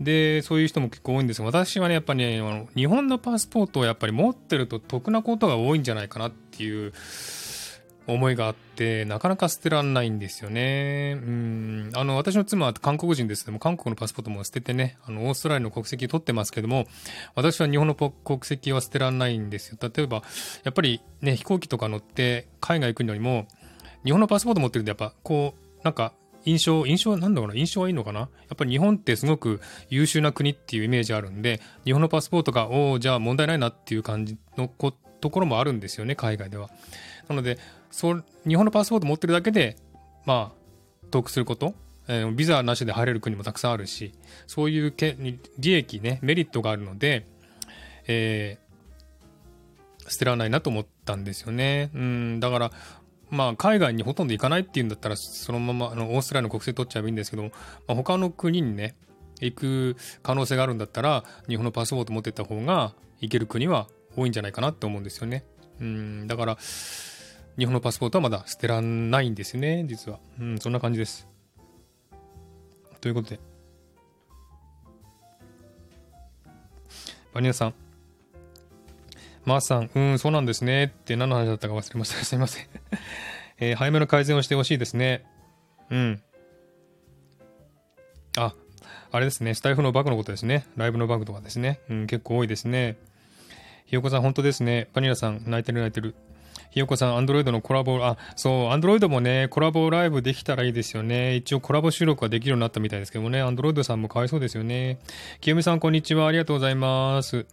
[0.00, 6.92] で、そういう人も結構多いんですが、私はね、やっぱりね、日本のパスポートをやっぱり持ってると得なことが多いんじゃないかなっていう
[8.08, 11.18] 思いがあって、なかなか捨てらんないんですよね。
[11.22, 11.90] うん。
[11.94, 16.86] あの、私の妻は韓国人ですけども、韓国のパスポートも捨ててね、あの、オーストラリアの国籍取ってますけども、
[17.34, 19.78] 私は日本の国籍は捨てらんないんですよ。
[19.80, 20.22] 例えば、
[20.64, 23.46] やっぱりね、飛行機とか乗って海外行くのにも、
[24.04, 28.20] 日本のパスポート持ってるんで、やっぱ、こう、なんか、印象、印象、なんだろうな、印象はいいのかな？
[28.20, 36.70] やっぱり日本ってすごく優秀な国っていうイメージあるんで、日本のパスポートが、おお、じゃあ問題ないなっていう感じのこところもあるんですよね、海外では。
[37.28, 37.58] なので、
[37.90, 39.76] そ日本のパスポート持ってるだけで、
[40.24, 40.58] まあ、
[41.10, 41.74] 得すること、
[42.08, 44.12] えー、ビザなしで入れる国もたくさんあるし、
[44.46, 45.16] そういうけ
[45.58, 47.26] 利益ね、メリットがあるので、
[48.06, 51.90] えー、捨てられないなと思ったんですよね。
[51.94, 52.72] うん、だから、
[53.30, 57.50] まあ、海外にほとんど行かないっていうんだったら、そのままあのオーストラリアの国籍取っちゃえばいいんですけど、ま
[57.88, 58.94] あ、他の国にね、
[59.40, 65.44] 行く可能性があるんだったら、日本のパスポート持ってった方が行ける国は多いんじゃないかなって思うんですよね。
[65.80, 66.58] うん、だから、
[67.58, 70.20] 日本のパスポートはまだ捨てらんないんですね、実は。
[70.38, 71.26] うん、そんな感じです。
[73.00, 73.40] ということで。
[77.34, 77.74] バニラさん。
[79.44, 80.84] マースさん、うん、そうなんですね。
[80.84, 82.16] って何の話だったか忘れました。
[82.24, 82.66] すいません。
[83.58, 85.24] えー、早めの改善をしてほしいですね。
[85.90, 86.22] うん。
[88.36, 88.54] あ、
[89.10, 89.54] あれですね。
[89.54, 90.64] スタイフのバグのことですね。
[90.76, 91.80] ライブのバグとかですね。
[91.90, 92.98] うん、結構多いですね。
[93.86, 94.88] ひよこさん、本当ですね。
[94.92, 96.14] バニラさん、泣いてる泣いてる。
[96.70, 101.36] ひよこさん、アンドロイドのコラボ、あ、そう、アンドロイドもね、コラボライブできたらいいですよね。
[101.36, 104.98] 一応コラボ収録ができるようになったみたいですけどもね、アンドロイドさんもかわいそうですよね。
[105.40, 106.26] きよみさん、こんにちは。
[106.26, 107.46] ありがとうございます。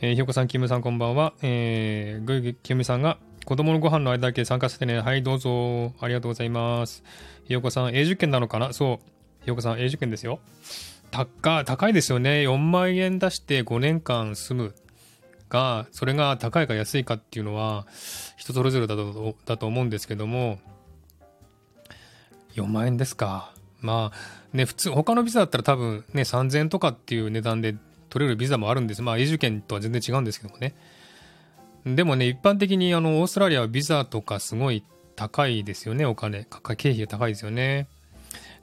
[0.00, 1.34] えー、ひよこさん、きよみさん、こんばんは。
[1.42, 5.00] えー、ぐいぐいきよみさんが、子供のご飯の間だけ参加してね。
[5.00, 5.94] はい、どうぞ。
[6.00, 7.02] ありがとうございます。
[7.44, 8.72] ひよこさん、英受験なのかな？
[8.72, 9.06] そう。
[9.42, 10.40] ひよこさん、英受験ですよ。
[11.10, 12.42] 高、高いですよね。
[12.42, 14.74] 4万円出して5年間住む。
[15.50, 17.86] が、それが高いか安いかっていうのは、
[18.36, 20.58] 人それぞれだとだと思うんですけども、
[22.54, 23.52] 4万円ですか。
[23.80, 27.76] まあ、ね、普通、他のビザだったら多分ね、3000円とかっていう値段で
[28.08, 29.02] 取れるビザもあるんです。
[29.02, 30.74] まあ、永住権とは全然違うんですけどもね。
[31.84, 34.84] でもね、一般的にあの、オーストラリアはビザとかすごい
[35.16, 36.44] 高いですよね、お金。
[36.44, 37.88] 経費が高いですよね。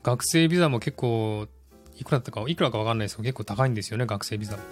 [0.03, 1.47] 学生ビザも結構、
[1.97, 4.63] いくらだったか、いくらかわかんないですけど、結構高いんですよね、学生ビザも。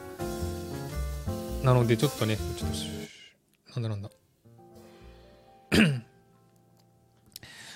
[1.65, 2.69] なので、ちょっとね、ちょっ
[3.73, 4.11] と、なんだなんだ。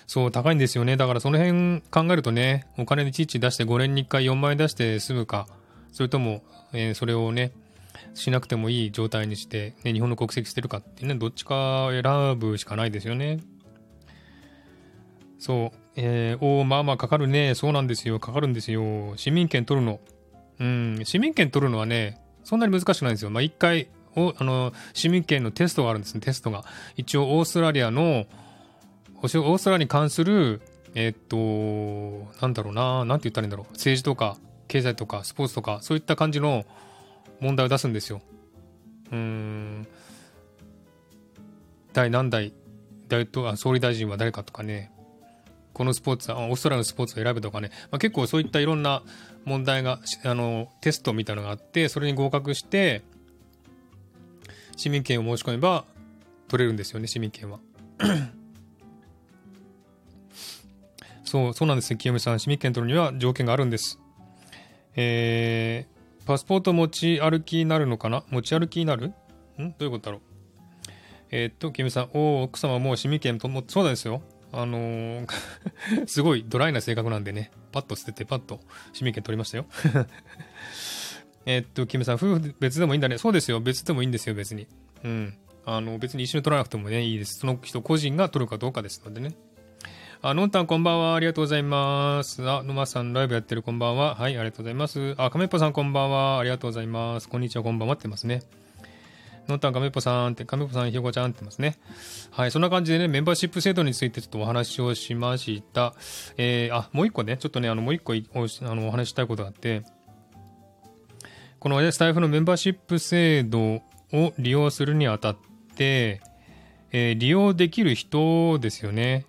[0.05, 0.95] そう、高いんですよね。
[0.95, 5.47] だからその辺考えるとね、お金いちいち出して5年に1回4万円出して済むか、
[5.91, 7.51] それとも、えー、それをね、
[8.13, 13.39] しなくてもいい状態にして、ね、日本の国籍してるかってね、どっちか選ぶしかないですよね。
[15.39, 17.55] そう、えー、おまあまあかかるね。
[17.55, 18.19] そうなんですよ。
[18.19, 19.15] かかるんですよ。
[19.15, 19.99] 市民権取るの。
[20.59, 23.29] うん、市民権取るのはね、そんなに難しくないんですよ。
[23.29, 26.65] まあ、一回、おあの、市民権のテストがあるんですね、テストが。
[26.97, 28.25] 一応、オーストラリアの、
[29.17, 30.59] オーストラリアに関する、
[30.95, 33.73] えー、っと、なんだろうな、なんて言ったらいいんだろう。
[33.73, 36.65] 政治とか、経済とか、スポーツとか、そういった感じの
[37.39, 38.19] 問題を出すんですよ。
[39.11, 39.87] うん。
[41.93, 42.51] 第何代
[43.09, 44.91] 大統総理大臣は誰かとかね、
[45.73, 49.03] このスポーツ、オーストラリアのスポーツを選ぶとかね、まあ、結構そういったいろんな
[49.45, 53.01] 問題が、あの、テストみたいなのがあって、それに合格して、
[54.75, 55.85] 市民権を申し込めば
[56.47, 57.59] 取れるんですよね、市民権は。
[61.23, 62.39] そう、そうなんですね、清美さん。
[62.39, 63.99] 市民権取るには条件があるんです。
[64.95, 68.23] えー、パスポート持ち歩きになるのかな？
[68.29, 69.07] 持ち歩きになる？
[69.07, 69.11] ん？
[69.11, 70.21] どういうことだろう？
[71.31, 74.21] えー、っと、清美さん、おお、奥様もう市民権とも、そうなんですよ。
[74.51, 75.27] あのー、
[76.07, 78.59] すごいドライな性格なんでね、パッと捨てて、パッと
[78.93, 79.65] 市民権取りましたよ。
[81.45, 83.17] えっと、キムさん、夫婦別でもいいんだね。
[83.17, 83.59] そうですよ。
[83.59, 84.67] 別でもいいんですよ、別に。
[85.03, 85.37] うん。
[85.65, 87.39] あの、別に一緒に取らなくてもね、いいです。
[87.39, 89.35] その人個人が取るかどうかですのでね。
[90.21, 91.15] あ、のんたんこんばんは。
[91.15, 92.47] ありがとうございます。
[92.49, 94.15] あ、のまさんライブやってるこんばんは。
[94.15, 95.15] はい、ありがとうございます。
[95.17, 96.39] あ、かめっぽさんこんばんは。
[96.39, 97.29] ありがとうございます。
[97.29, 98.41] こんにちは、こんばんはってますね。
[99.49, 101.77] のんたんかめぽさんって、かめぽさんひよこちゃんってますね。
[102.31, 105.93] はい、そんな感じでね、メンバーシップ制度についてちょっとお話をしました。
[106.37, 109.83] えー、あ、もう一個ね、ちょっとね、あの、もう一個おあのお話したいことがあって、
[111.59, 113.81] この、ね、スタイフのメンバーシップ制度
[114.13, 115.37] を利用するにあたっ
[115.75, 116.21] て、
[116.91, 119.25] えー、利用できる人ですよね。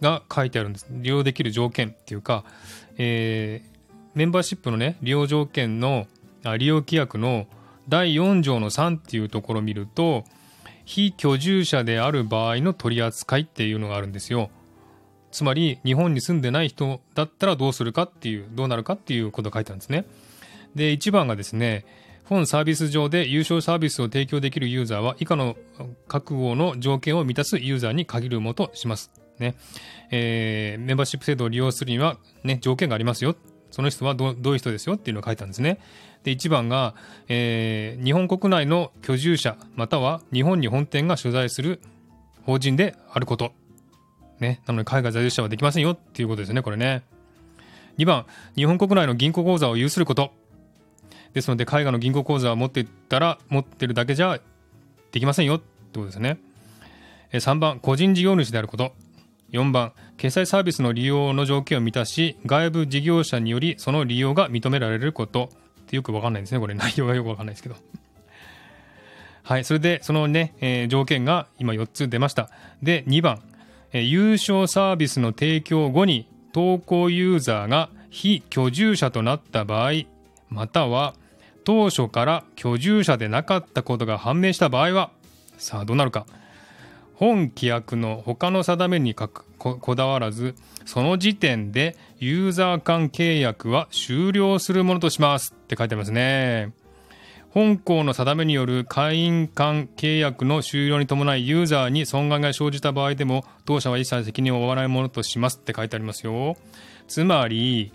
[0.00, 0.86] が書いてあるんです。
[0.90, 2.44] 利用できる条件っていうか、
[2.96, 3.78] えー、
[4.14, 6.06] メンバーシップのね、利用条件の、
[6.44, 7.46] あ利用規約の
[7.88, 10.24] 第4条の3っていうところを見ると、
[10.84, 14.50] 非居住者である場合の取り扱いっていうのがあるんですよ。
[15.30, 20.06] つまり、日本に住んでない人だったらどうするかっていう、どうなるかっていうことが書いてあるんですね。
[20.74, 21.84] で、1番がですね、
[22.24, 25.56] 本サービス上で優勝サービスを提供できるユーザーは以下の
[26.08, 29.10] 覚悟の条件を満たすユーザーに限るものとします。
[29.38, 29.56] ね。
[30.10, 33.34] えー、メンバーシップ制度を利用するには、ね、条件がありますよ。
[33.70, 35.78] その人はどういう人ですよっていうのを書いたんですね。
[36.24, 36.94] で、1番が、
[37.28, 41.80] えー、日本国内の居住者、または日本に本店が所在する
[42.44, 43.52] 法人であること。
[44.40, 44.60] ね。
[44.66, 47.02] なので、海外在住者はできませんよっていうことですね、これね。
[47.98, 50.32] 2番、日本国内の銀行口座を有すること。
[51.34, 54.40] ですので、海外の銀行口座を持っていったら、持ってるだけじゃ
[55.12, 55.64] できませんよって
[55.94, 56.38] ことですね。
[57.32, 58.92] 3番、個人事業主であること。
[59.52, 65.50] 4番、決済サービスの利用の条件を満たし、外部事業者によりその利用が認められること。
[65.88, 66.60] ってよくわかんないですね。
[66.60, 67.76] これ内容がよくわかんないですけど。
[69.42, 69.64] はい。
[69.64, 72.50] それで、そのね、えー、条件が今4つ出ました。
[72.82, 73.40] で、2番、
[73.92, 79.92] えー、優勝サービスの提供後に投稿ユーザーが非居住者となった場合、
[80.50, 81.14] または
[81.64, 85.10] 当初から居住者でなかったことが判明した場合は、
[85.56, 86.26] さあどうなるか。
[87.14, 90.54] 本規約の他の定めにこだわらず、
[90.88, 96.72] その時点でユーザー間契約は終了するものとしますって書いてますね。
[97.50, 106.56] 本校の定めによる会員間契約の終了に伴いユーザーに損害が生じた場合でも当社は一切責任を負わないものとしますって書いてありますよ。
[107.06, 107.92] つまり、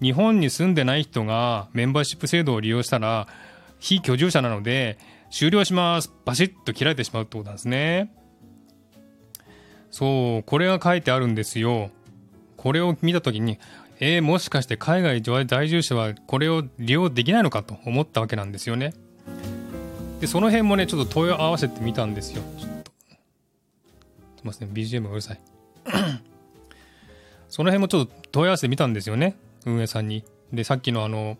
[0.00, 3.26] 日本に住んでない人がメンバーシップ制度を利用したら、
[3.80, 4.98] 非居住者なので、
[5.32, 6.12] 終了します。
[6.24, 8.12] バシッと切られてしまうってことなんですね。
[9.90, 11.90] そう、これが書いてあるんですよ。
[12.66, 13.60] これを見たときに、
[14.00, 18.92] えー、もしかして海外在住者はこれを利用できないのかと思ったわけなんですよね。
[20.18, 22.42] で、その辺もね、ちょっと問い合わせてみたんですよ。
[22.58, 22.90] ちょっと。
[22.90, 25.40] すいません、BGM がうるさい。
[27.48, 29.36] その辺もちょっと問い合わせてみたんですよね。
[29.64, 30.24] 運営さんに。
[30.52, 31.38] で、さっきのあの、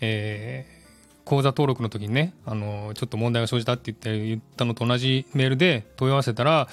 [0.00, 6.68] えー、口座登録の時にね、あの、ちょっと問題が生じたって言って言ったのと同じメールで問い合わせたら、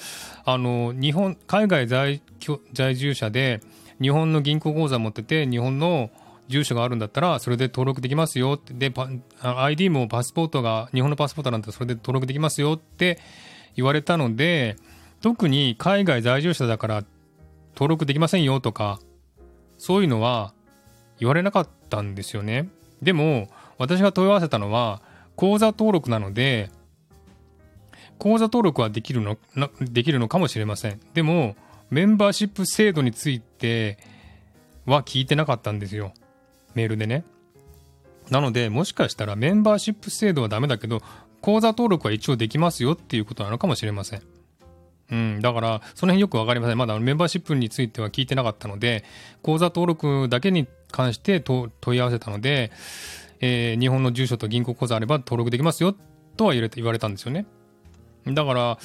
[0.46, 2.22] あの、日本、海外在
[2.72, 3.60] 在住者で、
[4.00, 6.10] 日本の銀行口座持ってて、日本の
[6.48, 8.92] 住所があるんだったら、それで登録できますよって、で、
[9.40, 13.18] ID もパスポートが、日本のパスポートなんてそれで登録できますよって
[13.76, 14.76] 言われたので、
[15.20, 17.04] 特に海外在住者だから
[17.74, 18.98] 登録できませんよとか、
[19.78, 20.52] そういうのは
[21.18, 22.68] 言われなかったんですよね。
[23.00, 25.00] でも、私が問い合わせたのは、
[25.36, 26.70] 口座登録なので、
[28.18, 29.38] 口座登録はできるの、
[29.80, 31.00] できるのかもしれません。
[31.14, 31.56] でも、
[31.92, 33.98] メンバーシップ制度について
[34.86, 36.14] は聞いてなかったんですよ。
[36.74, 37.22] メールでね。
[38.30, 41.02] なので、もしかしたらメンバーシップ制度はダメだけど、
[41.42, 44.22] 口座登録は一応できますよっていうことなのかもしれません。
[45.10, 46.78] うん、だから、その辺よくわかりません。
[46.78, 49.04] まだメンバーシップについては聞いてなかったので、
[49.42, 52.72] 口座登録だけに関して問い合わせたので、
[53.40, 55.94] えー、日本の住所と銀行口座あれば登録できますよ
[56.38, 57.44] とは言われたんですよね。
[58.26, 58.78] だから、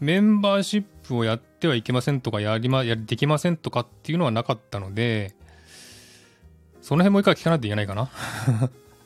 [0.00, 5.34] メンバーシップをやってはいけませんとか、やりま、やできませんとかっていうのはなかったので、
[6.82, 8.10] その辺もう一回聞かないといけないかな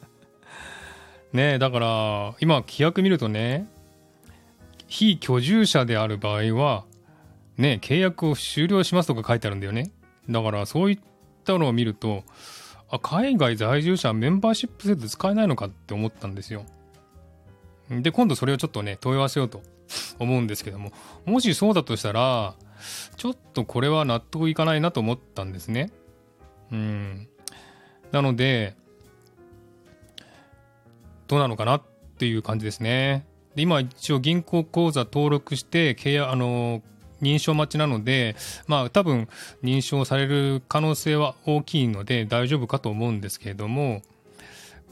[1.33, 3.67] ねだから、今、規約見るとね、
[4.89, 6.85] 非居住者である場合は、
[7.57, 9.93] ね、契約を終了しますとか書いてあるんだよね。
[10.29, 10.99] だから、そういっ
[11.45, 12.25] たのを見ると、
[12.91, 16.65] あ、海外在住者はメンバーシップ制度使えないのかって思ったんですよ。
[17.89, 19.63] で、今度それをちょっとね、問い合わせようと
[20.19, 20.93] 思うんですけども、
[21.25, 22.55] もしそうだとしたら、
[23.17, 25.91] ちょっとこれは納得いかないなと思ったんですね。
[26.73, 27.29] うん。
[28.13, 28.77] なので、
[31.27, 31.83] どうなのかなっ
[32.19, 33.27] ていう感じですね。
[33.55, 36.83] で今一応銀行口座登録して契約、あの、
[37.21, 38.37] 認証待ちなので、
[38.67, 39.29] まあ多分
[39.63, 44.03] 認証される可能性は大きいので大丈夫かと思うんですけれども、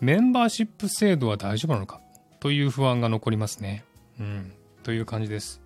[0.00, 2.00] メンバーシップ制度は大丈夫なのか
[2.40, 3.84] という不安が残りますね。
[4.20, 4.52] うん。
[4.82, 5.60] という感じです。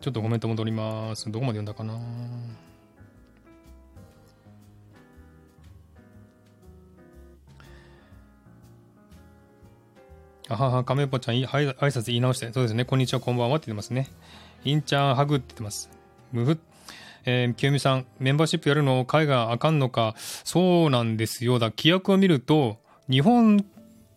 [0.00, 1.30] ちょっとコメント戻ります。
[1.32, 1.98] どこまで読んだかな？
[10.50, 14.10] あはは、亀ぽちゃん、い挨拶言い直して、そうですね、こんにちは、こんばんはって言ってますね。
[14.62, 15.88] インちゃん、ハグって言ってます。
[16.32, 16.58] むふ
[17.24, 21.58] えー、清美さん、メンバーシップやるの海外あかんのか、そうなんですよ。
[21.58, 22.76] だ、規約を見ると、
[23.08, 23.64] 日本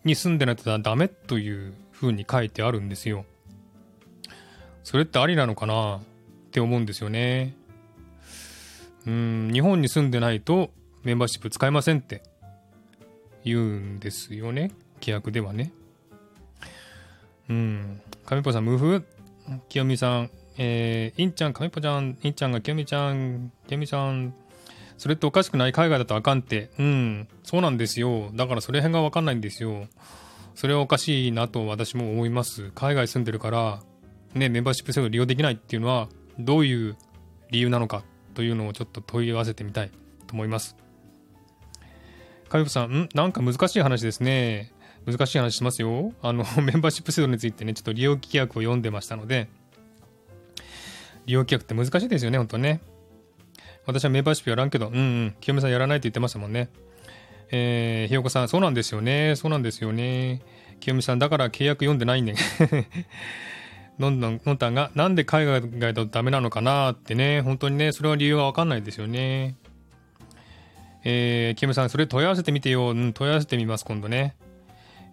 [0.07, 3.25] に住んでないとダメというふうに書いてあるんですよ。
[4.83, 6.01] それってありなのかなっ
[6.49, 7.53] て思うんですよね。
[9.05, 10.71] うん、日本に住んでないと
[11.03, 12.23] メンバーシップ使えませんって
[13.43, 14.71] 言うんですよね。
[14.99, 15.71] 規約ではね。
[17.49, 18.01] うん。
[18.25, 19.03] 上ぽさん、無風？
[19.69, 24.33] 清美さん、えー、インちゃん、上ぽちゃん、インちゃんが清美ちゃん、清美さん、
[24.97, 26.71] それっておかしくない海外だとあかんって。
[26.79, 28.31] うん、そうなんですよ。
[28.33, 29.87] だからそれ辺がわかんないんですよ。
[30.55, 32.71] それはおかしいなと私も思います。
[32.73, 33.83] 海外住んでるから、
[34.33, 36.97] ね、メンバーシップ制度利用できないっていうのは、どういう
[37.51, 39.91] 理由なのかというのをちょっと問い合わせてみたい
[40.25, 40.75] と思います。
[42.49, 43.09] かみこさん、ん？
[43.13, 44.73] なんか難しい話ですね。
[45.05, 46.11] 難しい話しますよ。
[46.21, 49.47] あの、 メンバーシップ制度についてね、ちょっと利用規約を読んでましたので、
[51.25, 52.81] 利用規約って難しいですよね、ほんとね。
[53.87, 56.69] 私はメンバーシップやらんけど、うんうん、清美さんやらないって言ってましたもんね。
[57.51, 59.35] えー、ひよこさん、そうなんですよね。
[59.37, 60.41] そうなんですよね。
[60.81, 62.35] 清美さん、だから契約読んでないね。
[63.97, 69.55] のんのん、のんたんが、なんで海外だとダメなのかなってね、本当にね、それは理由がわかんないですよね。
[71.05, 72.89] えー、キムさん、それ問い合わせてみてよ。
[72.89, 74.35] うん、問い合わせてみます、今度ね。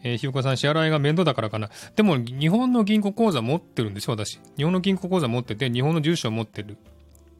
[0.03, 1.70] えー、ひよこさん、支払いが面倒だからかな。
[1.95, 4.41] でも、日本の銀行口座持ってるんですよ、私。
[4.57, 6.77] 日本の銀行口座持ってて、日本の住所を持ってる。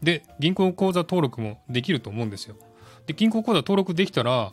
[0.03, 2.57] で、銀行口座登録もできると思うんですよ。
[3.07, 4.53] で、銀行口座登録できたら、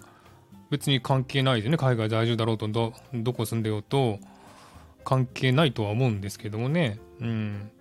[0.69, 1.77] 別に関係ないですね。
[1.77, 4.19] 海外在住だろうと、ど、どこ住んでようと、
[5.03, 6.99] 関係ないとは思うんですけどもね。
[7.19, 7.71] うん。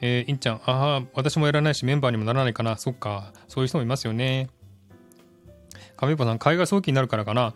[0.00, 2.76] えー、いんちゃん、ああ、私もやらないしメンバーにもならないかな。
[2.76, 3.32] そっか。
[3.48, 4.48] そういう人もいますよね。
[5.96, 7.54] 亀子さん、海外送金になるからかな。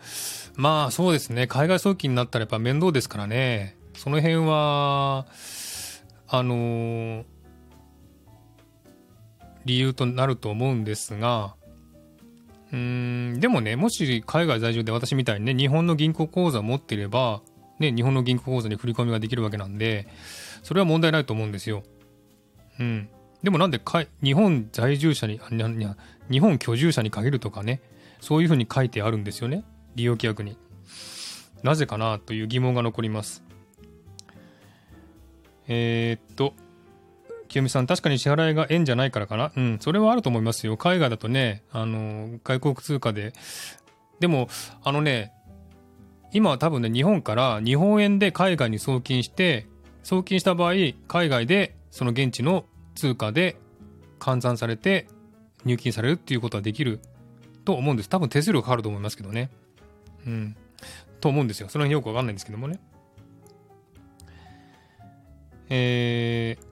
[0.55, 1.47] まあ、そうですね。
[1.47, 3.77] 海外送金になったらやっぱ面倒ですからね。
[3.95, 5.27] その辺は、
[6.27, 7.23] あのー、
[9.69, 11.55] 理由となると思うんですが、
[12.71, 17.41] うーん、でもね、もし海外在住で私みたいにね、日本の銀行口座を持っていれば、
[17.77, 20.07] ね、日本の銀行口座に振り込みができるわけなんで、
[20.63, 21.83] それは問題ないと思うんですよ。
[22.79, 23.09] うん。
[23.43, 25.39] でもなんでか日本在住者に、
[26.31, 27.79] 日本居住者に限るとかね、
[28.21, 29.63] そういうふうに書いてあるんですよね。
[29.93, 30.57] 利用規約に。
[31.61, 33.43] なぜかなという疑問が残ります。
[35.67, 36.55] えー、っと、
[37.49, 40.77] 清美さん、確かに支払いが円じゃないからかなうん、それはあると思いますよ。
[40.77, 43.33] 海外だとね、あの、外国通貨で。
[44.19, 44.47] でも、
[44.83, 45.33] あのね、
[46.31, 49.67] 今は多分ね、日本から日本円で海外に送金して、
[50.03, 50.73] 送金した場合、
[51.07, 53.57] 海外でその現地の通貨で
[54.19, 55.07] 換算されて
[55.65, 56.99] 入金されるっていうことはできる
[57.65, 58.09] と思うんです。
[58.09, 59.49] 多分手数料かかると思いますけどね。
[60.25, 60.55] うん。
[61.19, 61.69] と思うんですよ。
[61.69, 62.79] その辺よくわかんないんですけどもね。
[65.69, 66.68] えー、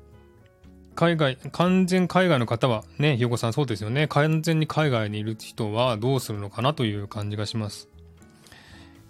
[0.98, 4.08] 海外、完全海外の方は、ね、ひよこさんそうですよね。
[4.08, 7.88] 完全に海外にいる人はどうするのかなという感じがします。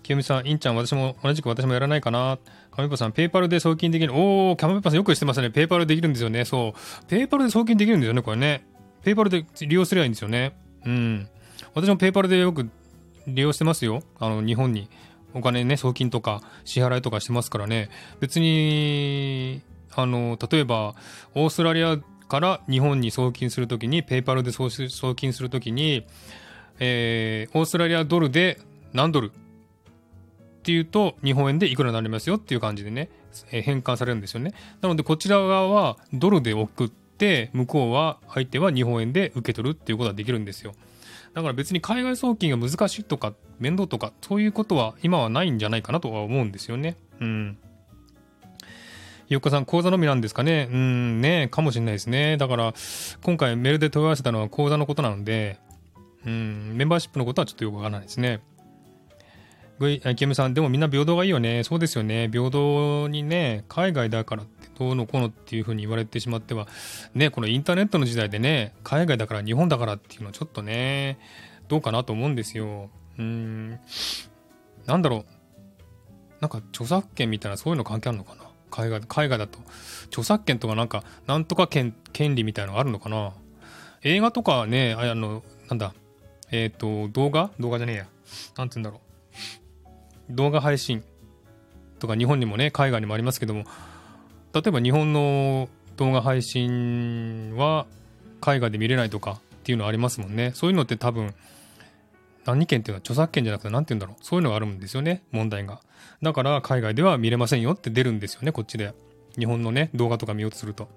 [0.04, 2.40] 清美さん、インちゃん、私も、同じく私もやらないかな。
[2.72, 4.14] カメパさん、ペーパルで送金できる。
[4.14, 5.50] おー、カメパさんよく知ってますね。
[5.50, 6.44] ペーパルできるんですよね。
[6.44, 7.06] そう。
[7.06, 8.66] ペーパルで送金できるんですよね、これね。
[9.04, 10.58] ペーパルで利用すればいいんですよね。
[10.86, 11.30] うん。
[11.74, 12.70] 私もペーパルでよく
[13.28, 14.04] 利用してますよ。
[14.20, 14.90] あの、日本に。
[15.34, 17.90] お金ね、送金とか支払いとかしてますからね。
[18.20, 19.62] 別に、
[19.98, 20.96] あの、例えば、
[21.36, 21.98] オーストラリア
[22.30, 24.70] から日本に送金するときに、ペーパルで送
[25.16, 26.06] 金するときに、
[26.80, 28.60] えー、オーストラリアドルで
[28.94, 29.32] 何ドル？
[29.32, 29.32] っ
[30.62, 33.10] ていうと、日本円でいくらになりますよっていう感じでね、
[33.52, 34.54] えー、変換されるんですよね。
[34.82, 40.74] なので、こちら側はドルで送って、向こうは、相手は日本円で受け取るっていうことができるんですよ。
[41.34, 46.98] だから別に海外送金が難しいとか、面倒とか、そういうことは今はないんじゃないかなとは思うんですよね。
[47.20, 47.58] うん。
[49.28, 50.70] ひよこさん、口座のみなんですかね？
[50.72, 52.38] うん、ねかもしれないですね。
[52.38, 52.74] だから、
[53.22, 55.60] 今回メールで問い合わせたのは口座のことなので、
[56.26, 58.40] うん、メンバーシップのことはちょっとよくわからないですね。
[59.80, 61.66] グイ、キムさん、でもみんな平等がいいよね。
[61.66, 62.30] そうですよね。
[62.32, 66.68] 平等にね、海外だからってどうのこうのっていうふうに言われてしまっては、
[67.14, 71.20] ね、このインターネットの時代でね、海外だから日本だからっていうのはちょっとね、
[71.68, 72.90] どうかなと思うんですよ。
[73.20, 73.80] うん、
[74.86, 75.26] なんだろう。
[76.40, 78.47] なんか著作権みたいなそういうの関係あるのかな？
[78.70, 79.60] 海外、海外だと。
[80.08, 83.34] 著作権とかなんか、なんとか権、権利みたいなのあるのかな？
[84.04, 85.94] 映画とかね、あの、なんだ、
[86.52, 87.52] えっ、ー、と、動画？
[87.60, 88.08] 動画じゃねえや。
[88.58, 89.02] なんて言うんだろ
[90.30, 90.36] う。
[90.36, 91.04] 動画配信
[92.00, 93.66] とか日本にもね、海外にもありますけども、
[94.54, 97.86] 例えば日本の動画配信は
[98.42, 100.52] 海外で見れないとかっていうのありますもんね。
[100.54, 101.34] そういうのって多分、
[102.48, 104.24] 何権っていうのは著作権じゃなくて何て言うんだろう。
[104.24, 105.82] そういうのがあるんですよね、問題が。
[106.22, 108.94] だから海外では見れませんよって出るんですよね、こっちで。
[109.38, 110.88] 日本のね、動画とか見ようとすると。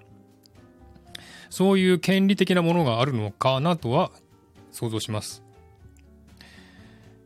[1.49, 4.11] そういう権利的なものがあるのかなとは
[4.71, 5.43] 想像します。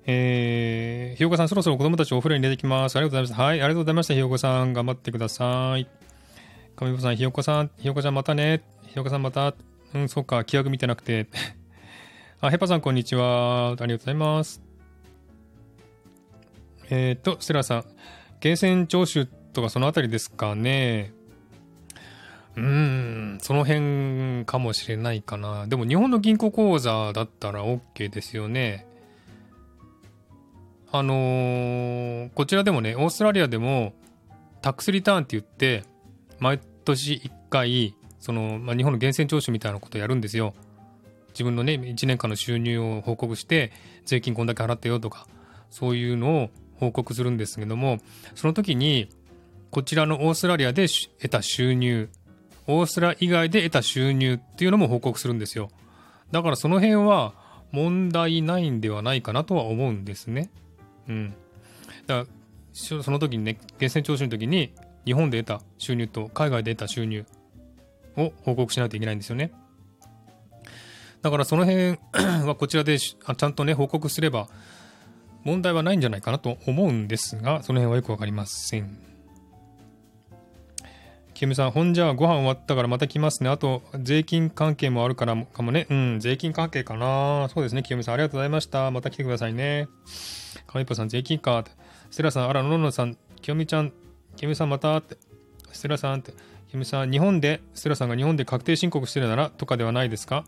[0.08, 2.96] えー、ひよこさん、そろそろ子供たちお風呂に入れてきます。
[2.96, 3.44] ありがとうございました。
[3.44, 4.14] はい、ありがとうございました。
[4.14, 5.88] ひよこさん、頑張ってください。
[6.76, 8.62] 上岡さん、ひよこさん、ひよこちゃんまたね。
[8.88, 9.56] ひよこさんまた。
[9.94, 11.28] うん、そうか、規約見てなくて。
[12.46, 13.70] あ、ヘパさん、こんにちは。
[13.70, 14.62] ありがとうございます。
[16.92, 17.86] えっ、と、ステラさん、
[18.44, 21.12] 源泉徴収とかそのあたりですかね。
[22.56, 25.66] うん、その辺かもしれないかな。
[25.66, 28.86] でも日本の銀行口座だったら OK ですよね。
[30.92, 33.94] あのー、こちらでもね、オーストラリアでも
[34.62, 35.84] タックスリターンって言って、
[36.38, 40.54] 毎年1回、その、まあ、日本の源泉徴収みたいなことやるんですよ。
[41.36, 43.74] 自分のね、1年間の収入を報告して、
[44.06, 45.28] 税金こんだけ払ってよとか、
[45.70, 48.00] そういうのを報告するんですけども、
[48.36, 49.10] その時に、
[49.70, 52.10] こちらのオーストラリアで得た収入、
[52.68, 55.70] オーストラリア以外で得た収入っていうのも報告するんですよ。
[56.32, 57.34] だからその辺は
[57.72, 60.50] 問題ないんではないかなとは思うんですね。
[61.10, 61.34] うん。
[62.08, 62.36] だから
[62.72, 64.72] その時にね、源泉徴収の時に
[65.06, 67.26] 日本で得た収入と海外で得た収入
[68.16, 69.52] を報告しないといけないんですよね。
[71.26, 71.98] だからその辺
[72.46, 74.48] はこちらでちゃんとね、報告すれば
[75.44, 78.96] 問題はないんじゃないかなと思うんですが、その辺はよくわかりません。
[81.34, 83.50] キムさん、ほんじゃご飯終わったからまた来ますね。
[83.50, 85.88] あと、税金関係もあるからかもね。
[85.90, 87.50] うん、税金関係かな。
[87.50, 88.92] そうですね、キムさん、ありがとうございました。
[88.92, 89.88] また来てくださいね。
[90.68, 91.66] かみぽさん、税金か。
[92.12, 93.92] ステラさん、あら、のののさん、きよみちゃん、
[94.36, 95.18] キムさんまたって。
[95.72, 96.34] ステラさんって。
[96.70, 100.46] キムさん、日本で、ステラさんが日本で確定申告してるならとかではないですか？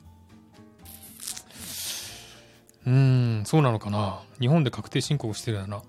[2.88, 4.22] うん、そうなのかな。
[4.40, 5.84] 日本で確定申告してるな。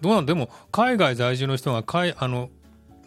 [0.00, 2.48] どうなんでも、海外在住の人がかい、あの、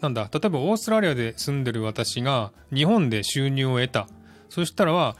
[0.00, 4.08] なんだ、例えばオーストラリアで住んでる私が日本で収入を得た。
[4.50, 5.16] そしたらは、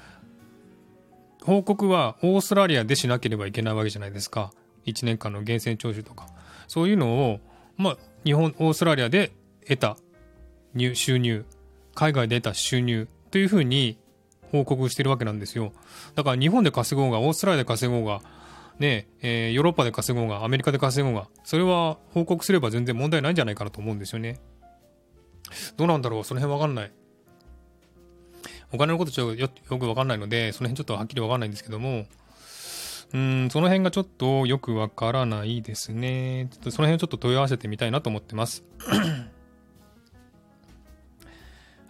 [1.42, 4.52] 報告はオーストラリアでしなければいけないわけじゃないですか。
[4.86, 6.28] 1年間の源泉徴収とか。
[6.68, 7.40] そういうのを、
[7.76, 9.32] まあ、日本、オーストラリアで
[9.66, 9.96] 得た
[10.94, 11.44] 収入、
[11.96, 13.98] 海外で得た収入というふうに
[14.50, 15.72] 報告してるわけなんですよ。
[16.14, 18.22] だから日本で稼ごうが、オーストラリアで稼ごうが、
[18.78, 24.40] ねえー、ヨーロッパで稼ごうが、アメリカで稼ごうが、それは報告すれば全然問題ないんじゃないかなと思うんですよね。
[25.76, 26.24] どうなんだろう？
[26.24, 26.92] その辺わかんない。
[28.72, 32.06] お金のことちょっとよくわかんないので、その辺ちょっとはっきりわかんないんですけども、
[33.12, 36.48] うん、その辺がちょっとよくわからないですね。
[36.52, 38.62] ちょっとその辺をちょっと問い合わせてみたいなと思ってます。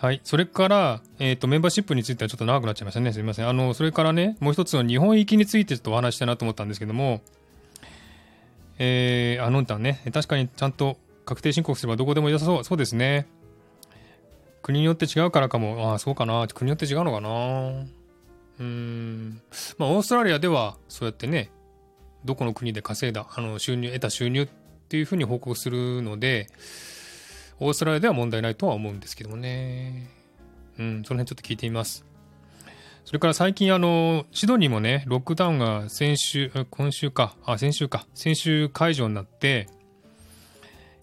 [0.01, 0.21] はい。
[0.25, 3.13] それから、えっ、ー、と、メンバーシップについてはちょっと長くなっちゃいましたね。
[3.13, 3.49] すみません。
[3.49, 7.21] あの、それからね、もう一つの日本行きについてちょっとお話したいなと思ったんですけども、
[8.79, 10.97] えー、あのんたんね、確かにちゃんと
[11.27, 12.65] 確定申告すればどこでも良さそう。
[12.65, 13.27] そうですね。
[14.63, 15.91] 国によって違うからかも。
[15.91, 16.49] ああ、そうかな。
[16.49, 17.85] 国によって違うのかな。
[18.59, 19.43] うん。
[19.77, 21.51] まあ、オーストラリアでは、そうやってね、
[22.25, 24.49] どこの国で稼いだ、あの、収入、得た収入っ
[24.89, 26.49] ていうふうに報告するので、
[27.61, 30.09] オーストラリアでは問題ないとは思うんですけどもね。
[30.79, 32.05] うん、その辺ちょっと聞いてみます。
[33.05, 39.69] それから最近あの、シドニーもね、ロックダウンが先週、今週か、あ、先週か、先週解除になって、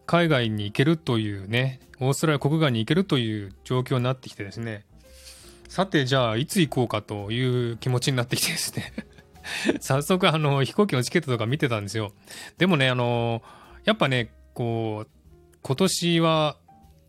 [0.06, 4.86] 海外に行けるというね、オーストラリア国外に行けるという状況になってきてですね、
[5.68, 8.94] さてじゃあいつ行こうかという気持ちになってきてですね
[9.82, 12.14] 早速あの飛行機のチケットとか見てたんですよ。
[12.58, 13.42] でもね、あの、
[13.86, 15.17] やっぱね、こう、
[15.68, 16.56] 今年は、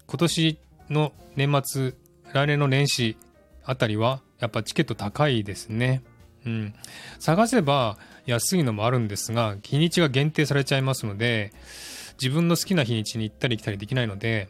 [0.09, 0.59] 今年
[0.91, 1.95] の年末、
[2.33, 3.17] 来年の年始
[3.65, 6.03] あたりは、やっぱチケット高いですね。
[6.45, 6.75] うん。
[7.21, 11.53] 探せば安いのもあるんですが、日にちが限定されちゃいますので、
[12.21, 14.49] 自分の好きな日にちに行ったり来たりできないので、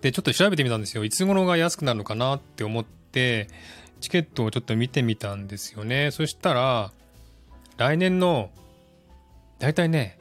[0.00, 1.04] で、ちょっと調べてみたんですよ。
[1.04, 3.46] いつ頃が安くなるのかなって思って、
[4.00, 6.10] チケットをちょっと見てみたんですよね。
[6.10, 6.90] そしたら、
[7.76, 8.50] 来年の、
[9.60, 10.18] だいたいね、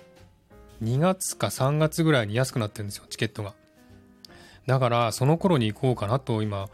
[0.81, 3.53] 2月か3月ぐらいに安くなってるんですよ、チケットが。
[4.67, 6.69] だから、その頃に行こうかなと今、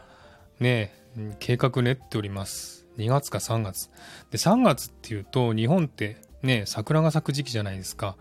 [0.60, 0.94] ね、
[1.40, 2.86] 計画練っております。
[2.98, 3.90] 2月か3月。
[4.32, 8.16] で、3月っていうと、日本ってね、桜が咲く時期じゃないですか。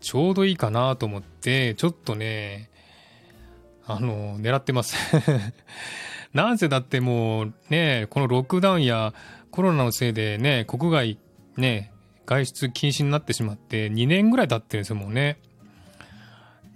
[0.00, 2.70] ちょうどいいかなと思って、ちょっとね、
[3.86, 4.96] あの、狙ってます
[6.32, 9.12] なんせだってもうね、このロックダウンや
[9.50, 11.18] コロナのせいでね、国外
[11.56, 11.92] ね、
[12.26, 15.38] 外出禁止になってしまって2年ぐらい経ってるんですよ、もうね。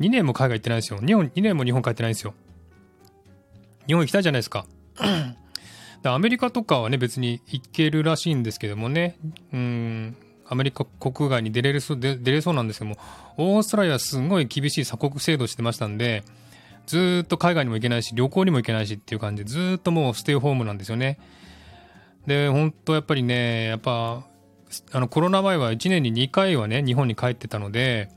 [0.00, 1.00] 2年も海外行ってないですよ。
[1.00, 2.34] 日本、2年も日本帰ってないんですよ。
[3.86, 4.66] 日本行きたいじゃないですか。
[6.04, 9.16] アメリカとかはね、別に行けるらしいんですけどもね。
[9.52, 10.16] うん、
[10.48, 12.98] アメリカ国外に出れるそ出れそうなんですけども、
[13.36, 16.22] オーストラリアはすごい厳しい鎖国制度してましたんで、
[16.86, 21.18] ずっと海外にも行けないし、旅行にも行けないしっていう感じで、ずっともうステイホームなんですよね。
[22.26, 24.24] で、本当やっぱりね、やっぱ、
[24.92, 28.10] あのコロナ前は1年に2回はね、日本に帰ってたので、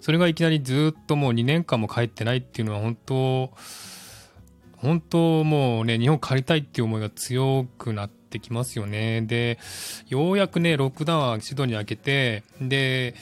[0.00, 3.52] それがいきなりずっともう2年間も帰ってないっていうのは本当、
[4.76, 9.22] 本当もうね、日本帰りたいっていう思いが強くなってきますよね。
[9.22, 9.58] で、
[10.08, 13.14] ようやくね、ロックダウンはシドニー開けて、で、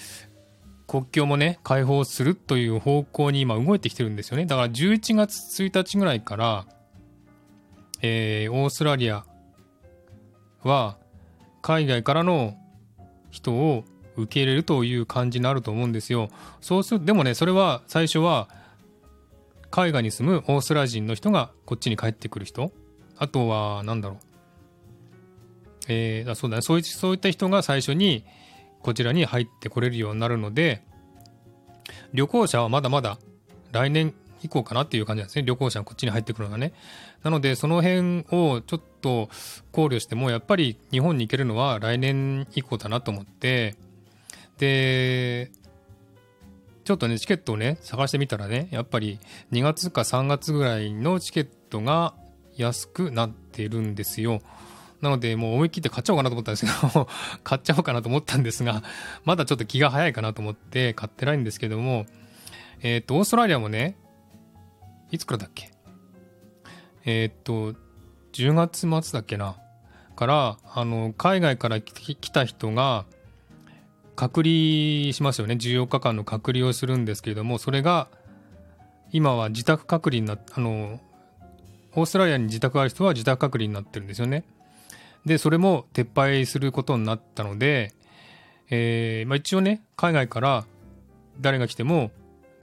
[0.87, 4.47] 国境もね、開放するという方向に今動いてきてるんですよね。
[4.47, 6.67] だから11月1日ぐらいから、
[8.03, 9.25] えー、オーストラリア
[10.65, 10.97] は
[11.63, 12.57] 海外からの
[13.31, 13.85] 人を
[14.17, 16.29] 受け入れるという感じになると思うんですよ。
[16.61, 18.49] そうするでもね、それは最初は
[19.71, 22.73] 海外に住むオーストラリア人の人がこっちに帰ってくる人。
[23.17, 24.19] あとは、なんだろう。
[25.89, 26.83] えー、そうだねそうい。
[26.83, 28.25] そういった人が最初に
[28.83, 30.83] こちらに入ってこれるようになるので、
[32.13, 33.19] 旅行者はまだまだ
[33.73, 35.45] 来年以降かなっていう感じなんですね。
[35.45, 36.73] 旅行者がこっちに入ってくるのがね。
[37.23, 39.29] なので、その辺をちょっと
[39.73, 43.77] 考慮しても、やっぱり日本に行けるのは来年以降だなと思って、
[44.59, 45.51] で、
[46.85, 49.19] ちょっとね、チケットをね、探してみたらね、やっぱり
[49.53, 52.15] 2月か3月ぐらいのチケットが
[52.57, 54.41] 安くなってるんですよ。
[55.01, 57.09] なので、もう思い切って買っちゃおうかなと思ったんですけど
[57.43, 58.83] 買っちゃおうかなと思ったんですが、
[59.25, 62.07] まだちょっと気が早いかなと思って買ってないんですけども、
[62.83, 63.97] えっ、と、オーストラリアもね、
[65.11, 65.71] いつからだっけ？
[67.05, 67.75] え、っと、
[68.33, 69.57] 10月末だっけな？
[70.17, 73.07] から、あの、海外から来た人が、
[74.17, 75.55] 隔離しますよね。
[75.55, 78.09] 14日間の隔離をするんですけれども、それが、
[79.13, 81.01] 今は自宅隔離になっあの、
[81.95, 84.45] オーストラリアに自宅ある人は自宅隔離になってるんですよね。
[85.25, 87.95] で、それも撤廃することになったので、
[88.69, 90.65] えー、まあ、一応ね、海外から
[91.41, 92.11] 誰が来ても、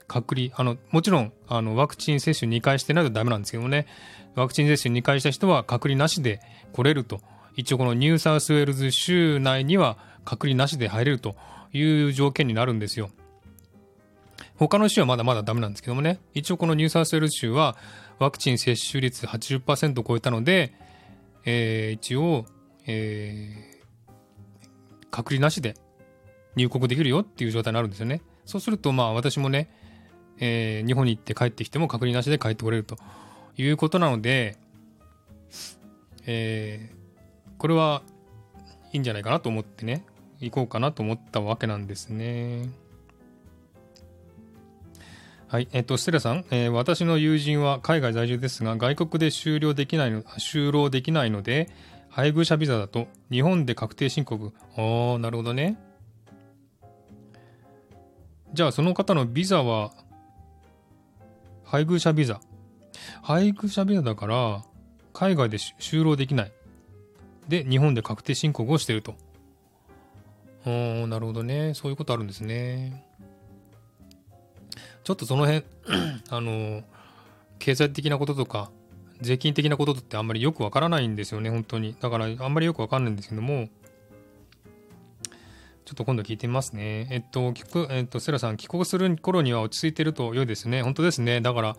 [0.08, 3.86] 隔離、あの、もちろん、あの、ワクチン接種2回してないとダメなんですけどもね、
[4.34, 6.40] ワクチン接種2回した人は隔離なしで
[6.72, 7.20] 来れると。
[7.56, 11.34] 一応このニューサウスウェールズ州内には隔離なしで入れると
[11.72, 13.10] いう条件になるんですよ。
[14.56, 17.76] 他の州はまだまだダメなんですけどもね、一応このニューサウスウェールズ州は
[18.18, 20.72] ワクチン接種率80%を超えたので、
[21.44, 22.46] えー、一応、
[22.86, 25.74] えー、隔離なしで
[26.56, 28.22] 入国できるよっていう状態になるんですよね。
[28.44, 29.68] そうすると、まあ私もね、
[30.40, 32.96] えー、日本に行って帰ってきても隔離なしで帰ってこれると
[33.56, 34.56] いうことなので、
[36.26, 38.02] えー、これは
[38.92, 40.04] いいんじゃないかなと思ってね、
[40.40, 42.70] 行こうかなと思ったわけなんですね。
[45.48, 45.68] はい。
[45.72, 51.70] えっと、ステラさん、えー、私の友人は海外在住ですが、外国で終了できないの、就労できないので、
[52.10, 54.52] 配偶者ビザだと日本で確定申告。
[54.76, 55.78] ああ、なるほどね。
[58.52, 59.92] じゃあ、その方のビザは
[61.68, 62.40] 配偶者ビザ。
[63.22, 64.64] 配偶者ビザだから、
[65.12, 66.52] 海外で就労できない。
[67.46, 69.14] で、日本で確定申告をしてると。
[70.64, 71.74] おなるほどね。
[71.74, 73.04] そういうことあるんですね。
[75.04, 75.64] ちょっとその辺
[76.30, 76.82] あの、
[77.58, 78.70] 経済的なこととか、
[79.20, 81.94] 税金的なことってあんまりよくわからないんですよね、本当に。
[82.00, 83.68] だからあんまりよくわかんないんですけども、
[85.88, 87.08] ちょっと今度聞いてみますね。
[87.10, 90.82] えっと、聞く、えっと、セラさん、帰国する頃には落ち着いてると良いですね。
[90.82, 91.40] 本当ですね。
[91.40, 91.76] だから、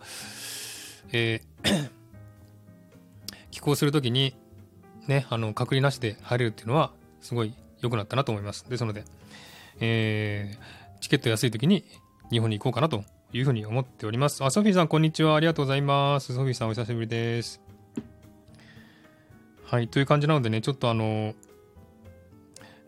[1.12, 1.90] えー
[3.52, 4.34] 帰国するときに、
[5.06, 8.68] ね、あの、隔離なしで入れるっていうのは、すごい良くなったなと思います。
[8.68, 9.04] ですので、
[9.78, 11.84] えー、チケット安いときに
[12.32, 14.42] 日本に行こうかなというふうに思っております。
[14.42, 15.36] あ、ソフィーさん、こんにちは。
[15.36, 16.34] ありがとうございます。
[16.34, 17.60] ソフィーさん、お久しぶりです。
[19.66, 21.36] はい、という感じなのでね、ちょっとあの、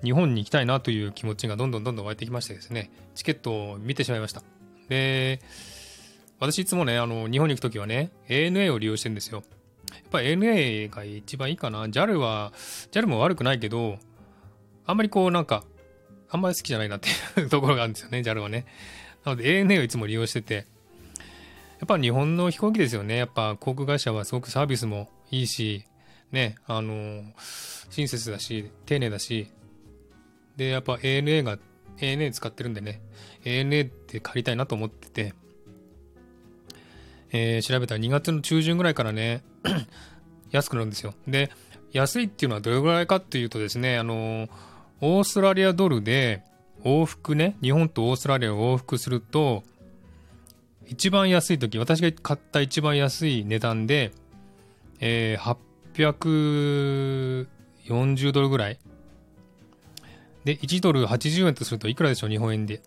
[0.02, 4.42] 日本に行きたいなという気持ちがどんどんどんどん湧いてきましてですね、チケットを見てしまいました。
[4.88, 5.40] で、
[6.40, 9.42] 私いつもね、あの、日本に行くときはね、ANA を利用してるんですよ。
[9.92, 11.86] やっぱ ANA が一番いいかな。
[11.86, 12.52] JAL は、
[12.90, 13.98] JAL も悪くないけど、
[14.84, 15.64] あんまりこうなんか、
[16.30, 17.08] あんまり好きじゃないなって
[17.40, 18.66] いう ところがあるんですよね、JAL はね。
[19.24, 20.66] なので ANA をいつも利用してて、
[21.78, 23.16] やっぱ日本の飛行機ですよね。
[23.16, 25.84] やっぱ航空会社はすごくサービスもいいし、
[26.32, 27.22] ね、あの、
[27.90, 29.48] 親切だし、丁寧だし、
[30.56, 31.58] で、やっぱ ANA が、
[31.98, 33.00] ANA 使ってるんでね、
[33.44, 35.34] ANA って借りたいなと思ってて、
[37.32, 39.42] えー、調べたら2月の中旬ぐらいからね、
[40.50, 41.14] 安くなるんですよ。
[41.26, 41.50] で、
[41.92, 44.48] 安いっていうのはどれぐらいかっていうとですね、あの、
[45.00, 46.42] オーストラリアドルで
[46.84, 49.64] 往復ね、日本とオーストラリアを往復すると、
[50.86, 54.12] 一番安い時、私が買った一番安い値段で、
[55.00, 55.56] えー、
[55.94, 58.78] 840ドルぐらい
[60.44, 62.82] で、1ドル80円とするといくらでしょう日本円で。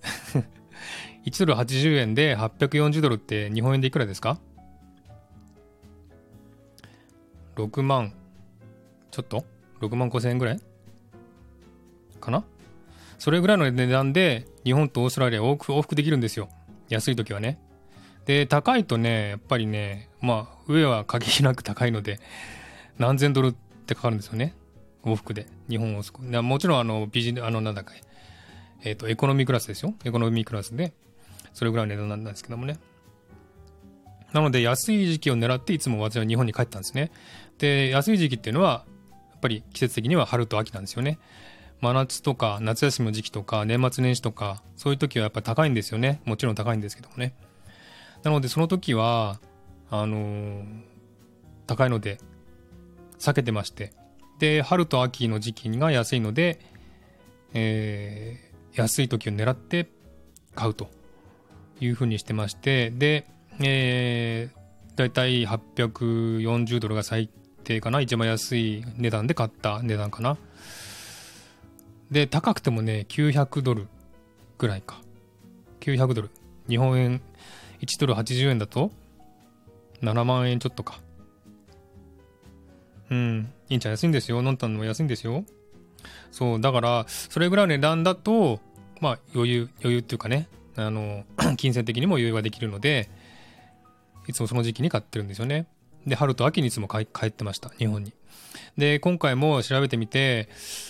[1.26, 4.40] 1ドル80円で840ドルって日本円でいくらですか
[7.56, 8.14] ?6 万、
[9.12, 9.46] ちょっと
[9.80, 10.60] ?6 万5千円ぐらい？
[12.20, 12.44] かな？
[13.18, 16.50] それぐらいの値段で日本とオーストラリアを往復できるんですよ。
[16.90, 17.58] 安い時はね。
[18.26, 22.20] で、高いとね、やっぱりね、まあ、上は限りなく高いので、
[22.98, 24.54] 何千ドルってかかるんですよね。
[25.06, 25.48] 往復で。
[25.70, 26.22] 日本往復。
[26.44, 27.94] もちろん、あの、ビジネあの、なんだか、
[28.84, 29.94] えっ、ー、と、エコノミークラスですよ。
[30.04, 30.94] エコノミークラスで、
[31.54, 32.78] それぐらいの値段なんですけどもね。
[34.34, 37.12] なので、安い時期を狙っていつも私は日本に帰ったんですね。
[37.58, 38.86] で、安い時期っていうのは、
[39.32, 41.20] やっぱり季節的には春と秋なんですよね。
[41.82, 47.36] 真夏とか夏休みの時期とか年末年始とかそういう時はやっぱ高いんですよねもちろん高いんですけどもね
[48.24, 49.40] なのでその時は
[49.90, 50.66] あのー、
[51.68, 52.18] 高いので
[53.20, 53.94] 避けてまして
[54.40, 56.60] で春と秋の時期が安いので、
[57.54, 59.90] えー、安い時を狙って
[60.56, 60.90] 買うと
[61.80, 63.28] いうふうにしてましてで、
[63.60, 67.30] えー、だいたい840ドルが最
[67.64, 70.38] 低かな一番安い値段で買った値段かな
[72.12, 73.88] で、高くてもね、900ドル
[74.58, 75.02] ぐらいか。
[75.82, 76.30] 900ドル。
[76.68, 77.22] 日本円、
[77.82, 78.92] 1ドル80円だと、
[80.02, 81.00] 7万円ちょっとか。
[83.10, 83.52] うん。
[83.70, 84.42] いいんちゃん安いんですよ。
[84.42, 85.44] 飲んだのも安いんですよ。
[86.32, 86.62] そう。
[86.62, 88.60] だから、それぐらいの値段だと、
[89.02, 91.24] まあ、余裕、余裕っていうかね、あの、
[91.58, 93.10] 金銭的にも余裕ができるので、
[94.28, 95.68] いつもその時期に買ってるんですよね。
[96.06, 97.70] で、春と秋にいつも帰ってました。
[97.70, 98.14] 日本に。
[98.78, 100.50] で、今回も調べてみて、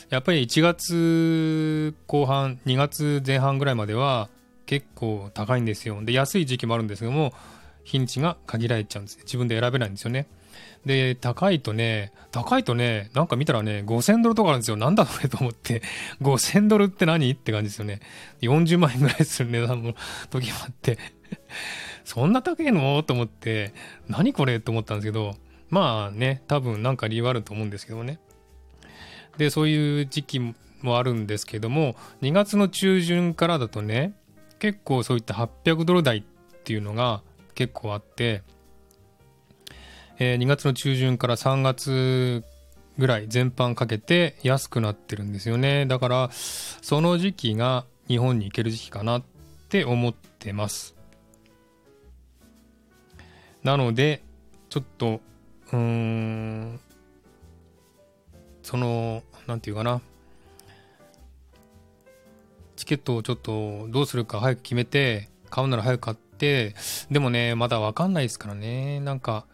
[0.10, 4.30] やっぱり1月後半、2月前半ぐらいまでは
[4.66, 6.04] 結構高いんですよ。
[6.04, 7.34] で、安い時期もあるんですけども、
[7.84, 9.20] 日にちが限られちゃうんです。
[9.20, 10.28] 自分で選べないんですよね。
[10.86, 14.78] で、高いとね、高いとね、なんか見たらね、5000ドルとかあるんですよ。
[14.78, 15.82] なんだそれと思って、
[16.22, 18.02] 5000ドルって何って感じですよね。
[18.42, 19.96] 40万円ぐらいする値段の
[20.30, 20.98] 時もあって。
[22.06, 23.02] そんな高いの？
[23.04, 23.74] と思って、
[24.08, 24.60] 何これ？
[24.60, 25.36] と思ったんですけど、
[25.70, 28.20] まあね、多分なんか理由あると思うんですけどね。
[29.38, 30.40] で、そういう時期
[30.82, 34.14] もあるんですけども、2月の中旬からだとね、
[34.60, 36.24] 結構そういった800ドル台っ
[36.64, 37.22] ていうのが
[37.56, 38.44] 結構あって、
[40.20, 42.44] えー、2月の中旬から3月
[42.98, 45.86] ぐらい全般かけて安くなってるんですよね。
[45.86, 49.24] だから、その時期が日本に行ける時期かなっ
[49.70, 50.96] て思ってます。
[53.64, 54.22] なので、
[54.70, 55.22] ちょっと
[55.72, 56.80] うーん
[58.62, 60.02] その何て言うかな
[62.76, 66.76] チケットをちょっとどうするか早く決めて買うなら早く買って
[67.10, 69.46] でもねまだ分かんないですからねなんか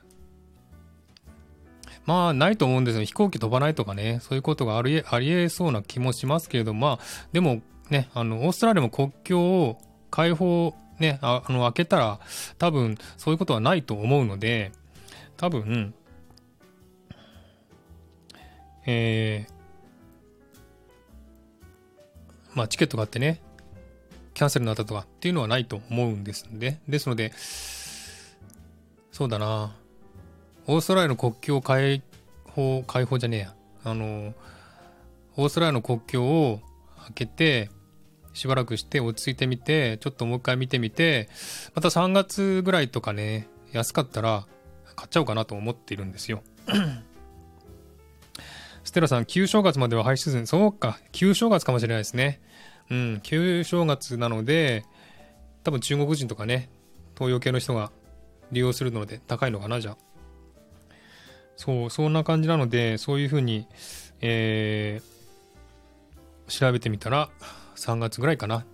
[2.05, 3.03] まあないと思うんですよ。
[3.03, 4.19] 飛行機飛ばないとかね。
[4.21, 6.99] そういうことがありえありえそうな気もしますけれどまあ
[7.31, 9.77] でもねあのオーストラリアも国境を
[10.09, 12.19] 開放ねあの開けたら
[12.57, 14.71] 多分そういうことはないと思うので
[15.37, 15.93] 多分
[18.85, 19.53] えー、
[22.55, 23.41] まあ、チケットがあってね、
[24.33, 27.31] キャンセルになったとかっていうのはないと思うんですんで、ですので、
[29.11, 29.75] そうだな、
[30.67, 32.03] オーストラリアの国境開
[32.45, 34.33] 放、開放じゃねえや、あの、
[35.37, 36.61] オーストラリアの国境を
[37.05, 37.69] 開けて、
[38.33, 41.29] しばらくして落ち着いてみて、ちょっともう一回見てみて、
[41.75, 44.45] また3月ぐらいとかね、安かったら
[44.95, 46.43] 買っちゃおうかなと思っているんですよ。
[48.83, 52.41] ステラさん、旧正月までは廃止すそうか、旧正月かもしれないですね。
[52.89, 54.85] うん、旧正月なので、
[55.63, 56.69] 多分中国人とかね、
[57.15, 57.91] 東洋系の人が
[58.51, 60.10] 利用するので高いのかな、じゃあ。
[61.61, 63.67] そう、そんな感じなので、そういうふうに、
[64.19, 67.29] えー、調べてみたら、
[67.75, 68.65] 3月ぐらいかな。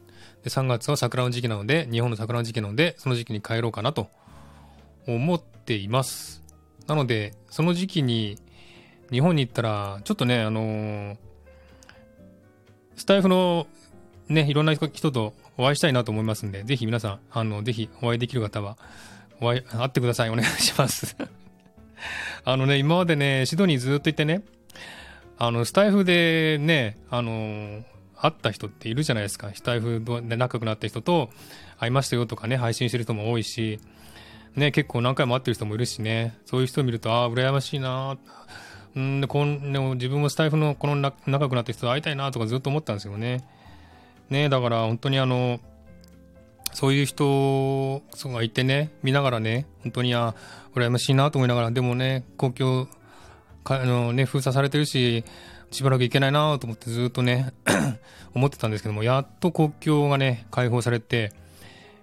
[0.42, 4.08] で、3月は桜の時期なので、日本の桜の時期なので、その時期に帰ろうかなと
[5.06, 6.42] 思っています。
[6.88, 8.38] なので、その時期に
[9.12, 11.18] 日本に行ったら、ちょっとね、あのー、
[12.96, 13.68] スタイフの
[14.30, 18.78] ね、いろんな人とお会いしたいなと思いますんで、ぜひ皆さん、あの、ぜひお会いできる方は、
[19.42, 20.30] お会い、会ってください。
[20.30, 21.18] お願いします
[22.50, 24.42] あのね、今までね、シドニーずっといてね、
[25.38, 27.84] あの、スタイフでね、あの、
[28.16, 29.52] 会った人っているじゃないですか。
[29.54, 31.30] スタイフで仲良くなった人と
[31.78, 33.82] 会いましたよとかね、配信してる人も多いし、
[34.56, 38.18] ね、結構何回も会ってる人もいるしね、そういう人を見ると、ああ、羨ましいな
[38.96, 43.44] うんでこんでも自分もスタイフのこの仲良くなった人と会いたいなとかずっと思ったんですよね。
[44.30, 45.60] ねだから本当にあの、
[46.74, 50.36] そういう人がいてね、見ながらね、本当にあ、
[50.76, 52.88] 羨ましいなと思いながら、でもね、公共、
[53.66, 55.24] あのね、封鎖されてるし、
[55.72, 57.52] しばらく行けないなと思ってずっとね
[58.34, 61.34] 思ってたんですけども、やっと国境がね、解放されて、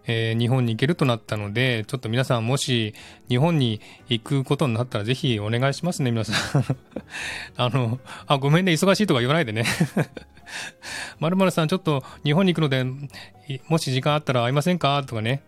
[0.07, 2.95] えー、日本に行けるとなったので、ちょっと皆さんもし
[3.29, 6.65] 日本に行くことになったらぜひお願いしますね、皆さん。
[7.57, 9.65] あの、あ、ごめんね、忙しいとか言わないでね。
[11.19, 12.85] まるまるさん、ちょっと日本に行くので、
[13.69, 15.03] もし時間あったら会いませんか？
[15.07, 15.43] とかね。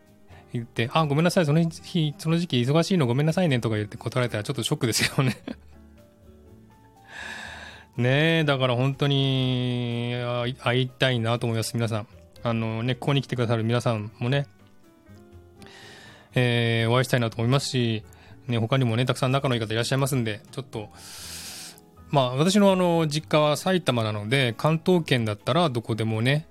[0.53, 5.37] 言って、あ、ごめんなさい、その日、その時期忙しいのごめんなさいねとか言って断られたらちょっとショックですよね
[7.97, 10.15] ねえ、だから本当に
[10.61, 12.07] 会いたいなと思います、皆さん。
[12.43, 14.47] あのね、ここに来てくださる皆さんもね、
[16.35, 18.05] えー、お会いしたいなと思いますし、
[18.47, 20.91] ね、他にもね、たくさん仲のいい方いらっしゃいますんで、ちょっと、
[22.11, 26.47] まあ、私のあの、実家は埼玉なので、関東圏だったらどこでもね、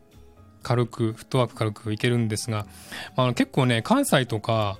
[0.63, 2.65] 軽く、フットワーク軽く行けるんですが、
[3.15, 4.79] まあ、結構ね、関西とか、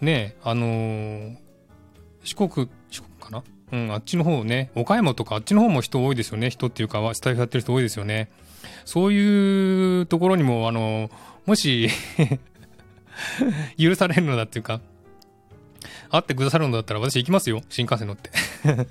[0.00, 1.36] ね、あのー、
[2.24, 3.42] 四国、四国かな？
[3.72, 6.50] うん、あっちの方ね、岡山とかあっちの方も人多いですよね。
[6.50, 8.30] 人っていうか、スタイフやってる人多いですよね。
[8.84, 11.10] そういうところにも、あの、
[11.46, 11.88] もし
[13.78, 14.80] 許されるのだっていうか、
[16.10, 17.62] 会ってくださるのだったら私行きますよ。
[17.68, 18.30] 新幹線乗って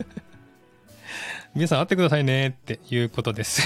[1.56, 3.62] 皆さん会ってくださいねっていうことです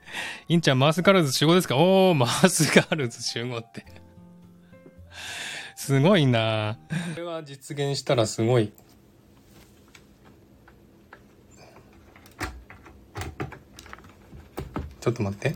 [0.48, 1.76] インちゃん、マースガールズ集合ですか？
[1.76, 3.84] おー、マースガールズ集合って
[5.76, 8.72] すごいなこれは実現したらすごい。
[15.00, 15.54] ちょっと待って。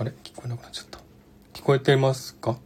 [0.00, 0.12] あれ？
[0.24, 0.98] 聞こえなくなっちゃった。
[1.52, 2.56] 聞こえてますか？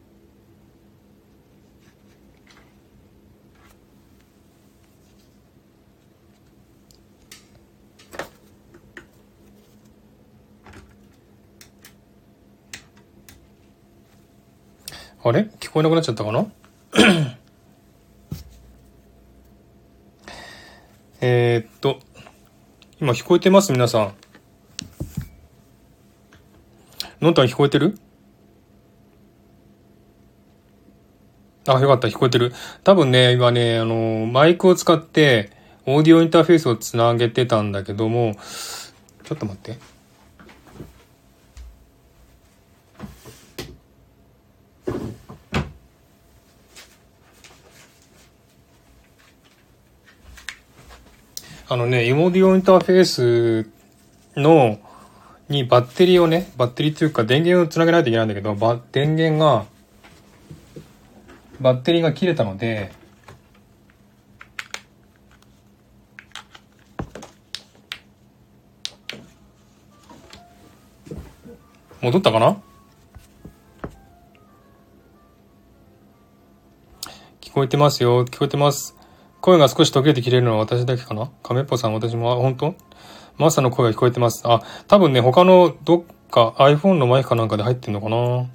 [15.24, 15.50] あれ？
[15.58, 16.46] 聞こえなくなっちゃったかな？
[21.20, 21.98] えっと、
[23.00, 23.72] 今聞こえてます？
[23.72, 24.23] 皆さん。
[27.24, 27.98] のんたん聞こえてる？
[31.66, 32.52] あ、よかった、聞こえてる。
[32.82, 35.50] 多分ね、今ね、あの、マイクを使って、
[35.86, 38.36] オーディオインターフェースをつなげてたんだけども、
[39.24, 39.78] ちょっと待って。
[51.66, 53.70] あのね、イモディオインターフェース
[54.38, 54.78] の、
[55.48, 59.66] にバッテリーをね、バッテリーというか電源をつなげないといけないんだけど、バ電源が、
[61.60, 62.92] バッテリーが切れたので、
[72.00, 72.60] 戻ったかな？
[77.40, 78.24] 聞こえてますよ。
[78.26, 78.94] 聞こえてます。
[79.40, 81.30] 声が少し途切れて切れるのは私だけかな？
[81.42, 82.74] 亀っぽさん、私も、本当？
[83.36, 84.42] マスターの声が聞こえてます。
[84.44, 88.46] あ、多分ね、他のどっか iPhone のマイクかなんかで入ってんのかな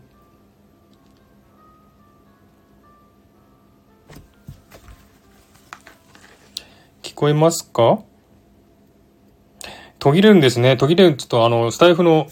[7.03, 7.99] 聞こえますか？
[9.99, 10.77] 途切れるんですね。
[10.77, 12.30] 途切れる、ちょっとあの、スタイフの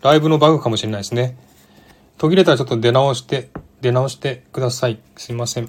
[0.00, 1.36] ライブのバグかもしれないですね。
[2.16, 3.50] 途切れたらちょっと出直して、
[3.82, 4.98] 出直してください。
[5.16, 5.68] すいません。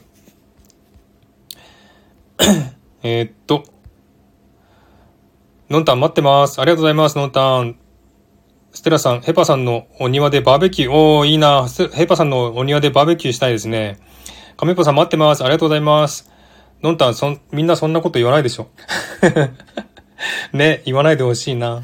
[3.04, 3.66] えっと、
[5.70, 6.62] のんたん待ってます。
[6.62, 7.76] ありがとうございます、のんたん。
[8.72, 10.92] ステラさん、ヘパさんのお庭でバーベキュー。
[10.92, 11.68] おー、いいな。
[11.94, 14.00] ヘパさんのお庭でバーベキューしたいですね。
[14.58, 15.44] カメポさん待ってます。
[15.44, 16.32] ありがとうございます。
[16.82, 18.68] のんたん、そん、みんなそんなこと言わないでしょ。
[20.54, 21.84] ね、言わないでほしいな。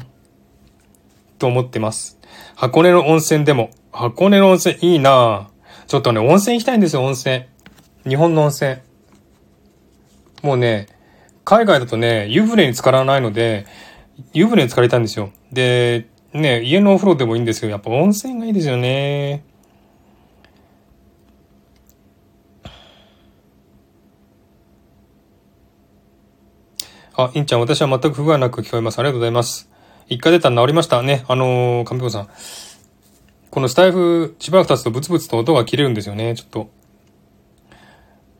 [1.38, 2.18] と思ってます。
[2.54, 3.70] 箱根の温泉でも。
[3.90, 5.50] 箱根の温泉いいな
[5.86, 7.44] ちょっとね、温泉行きたいんですよ、温泉。
[8.06, 8.76] 日本の温泉。
[10.42, 10.86] もうね、
[11.44, 13.66] 海外だとね、湯船に浸からないので、
[14.32, 15.30] 湯船に浸かりたいんですよ。
[15.52, 19.44] で、ね、家のお風呂でもいいんですけど、やっぱ温泉がいいですよね。
[27.14, 28.98] あ、インちゃん、私は全く不具合なく聞こえます。
[28.98, 29.68] ありがとうございます。
[30.08, 31.24] 一回出たら治りましたね。
[31.28, 32.28] あのー、神子さん。
[33.50, 36.34] このスタイフ、しばらく経つとブツブツと音が切れるんですよね。
[36.34, 36.70] ちょっと。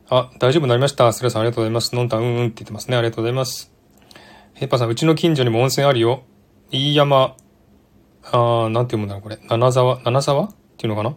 [0.09, 1.11] あ、大丈夫になりました。
[1.13, 1.95] スレさんありがとうございます。
[1.95, 2.97] のんたんうんうんって言ってますね。
[2.97, 3.71] ありがとうございます。
[4.53, 6.23] ヘッパさん、うちの近所にも温泉あるよ。
[6.71, 7.35] 飯山、
[8.25, 9.39] あー、なんて読むんだろう、これ。
[9.49, 10.43] 七沢、七沢？
[10.45, 11.15] っていうのかな？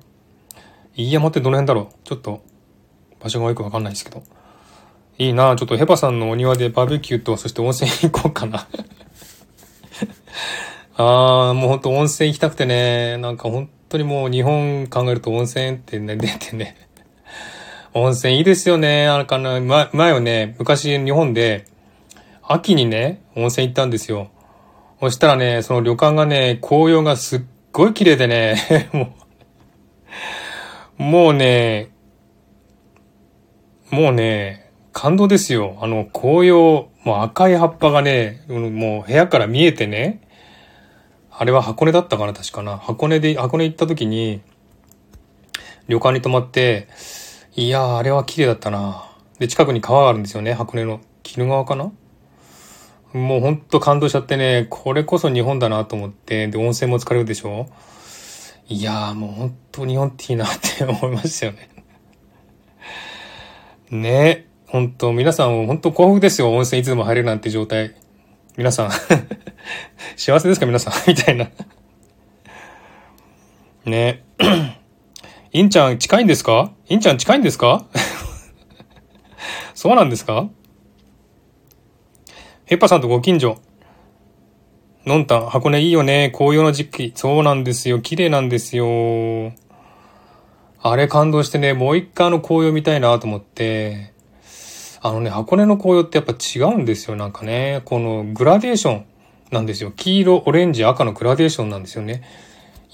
[0.97, 1.95] 飯山ってどの辺だろう？
[2.05, 2.43] ちょっと、
[3.21, 4.23] 場所がよくわかんないですけど。
[5.19, 8.67] いいなちょっとヘパさんのお庭でバーベキューと、そして温泉行こうかな
[10.97, 16.86] あー、もうほんと温泉行きたくてね、なんか本当にもう日本考えると温泉ってね、出てね
[17.99, 19.09] 温泉いいですよね。
[19.09, 21.65] あかな、ま、前はね、昔日本で、
[22.43, 24.31] 秋にね、温泉行ったんですよ。
[25.01, 27.41] そしたらね、その旅館がね、紅葉がすっ
[27.73, 29.15] ごい綺麗でね、 も
[30.99, 31.89] う、もうね、
[33.91, 35.79] もうね、感動ですよ。
[35.81, 40.21] あの、紅葉、もう赤い葉っぱがね、もう部屋から見えてね、
[41.31, 42.77] あれは箱根だったかな、確かな。
[42.77, 44.43] 箱根で、箱根行った時に、
[45.89, 46.89] 旅館に泊まって、
[47.59, 49.11] いやー、あれは綺麗だったな。
[49.39, 51.01] で、近くに川があるんですよね、箱根の。
[51.37, 51.91] 鬼怒川かな？
[53.15, 57.67] もうほんと感動しちゃってね、これこそ日本だなと思って、で、温泉も疲れるでしょ？
[58.69, 61.71] いやー、もうほんと日本っていいなって思いましたよね。
[63.91, 64.47] ね。
[64.67, 66.53] 本当皆さん本当幸福ですよ。
[66.53, 67.95] 温泉いつでも入れるなんて状態。
[68.59, 68.91] 皆さん。
[70.17, 70.67] 幸せですか？
[70.67, 70.93] 皆さん。
[71.09, 71.49] みたいな。
[73.87, 74.25] ね。
[75.57, 76.71] インちゃん近いんですか？
[76.87, 77.87] インちゃん近いんですか？
[79.75, 80.51] そうなんですか？
[82.67, 83.57] ヘッパさんとご近所。
[85.07, 86.31] のんたん、箱根いいよね。
[86.31, 87.13] 紅葉の時期。
[87.15, 88.01] そうなんですよ。
[88.01, 89.55] 綺麗なんですよ。
[90.83, 94.13] あれ感動してね、もう一回あの紅葉見たいなと思って、
[95.01, 97.17] あのね、箱根の紅葉ってやっぱ違うんですよ。
[97.17, 99.07] なんかね、このグラデーション
[99.51, 99.91] なんですよ。
[99.91, 102.25] 黄色、オレンジ、赤のグラデーションなんですよね。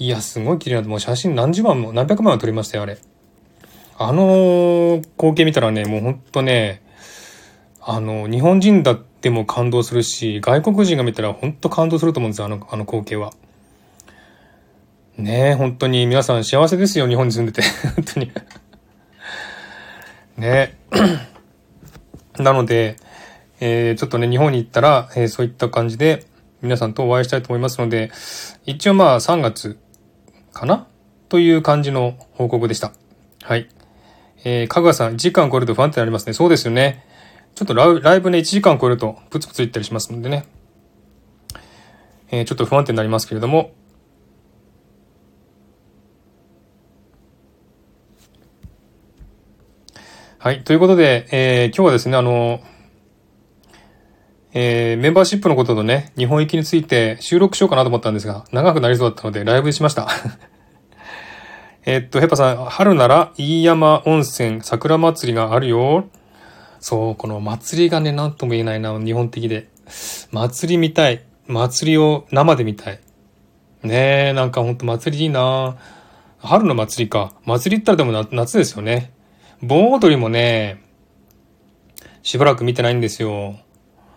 [0.02, 2.98] いや、すごい綺麗な、もう写真何十万も、何百万も撮りましたよ、あれ。
[3.96, 6.82] あの光景見たらね、もうほんとね、
[7.80, 13.32] あの、日本人だっても感動するし、外国人が見たらほんと感動すると思うんですよ、あの、あの光景は。
[15.18, 17.62] ねえ、本当に皆さん幸せですよ、日本に住んでて。
[17.94, 18.32] 本当に
[20.36, 20.74] ね
[22.36, 22.96] え なので、
[23.60, 26.26] えー、ちょっとね、日本に行ったら、えー、そういった感じで
[26.60, 28.10] 皆さんとお会いしたいと思いますので、
[28.66, 29.78] 一応まあ3月
[30.52, 30.86] かな？
[31.28, 32.92] という感じの報告でした。
[33.42, 33.68] はい。
[34.44, 36.32] えー、かぐわさん、1時間超えると不安定になりますね。
[36.32, 37.04] そうですよね。
[37.54, 40.46] ちょっとライブね、1時間超えるとプツプツいったりしますのでね。
[42.30, 43.72] えー、ちょっと不安定になりますけれども、
[50.38, 50.64] はい。
[50.64, 52.60] ということで、えー、今日はですね、あの、
[54.54, 60.08] えー、メンバーシップのこととね、日本行きについて収録しようかなと思ったんですが、長くなりそうだったので、ライブしました。
[61.86, 66.04] えっと、ヘパさん、春なら、飯山温泉桜祭りがあるよ。
[66.80, 69.68] そう、この祭りがね、なんとも言えないな、日本的で。
[70.30, 71.24] 祭り見たい。
[71.46, 73.00] 祭りを生で見たい。
[73.82, 75.76] ねえ、なんかほんと祭りいいな
[76.38, 77.32] 春の祭りか。
[77.44, 79.12] 祭りったらでも夏ですよね。
[79.62, 80.82] 盆踊りもね、
[82.22, 83.56] しばらく見てないんですよ。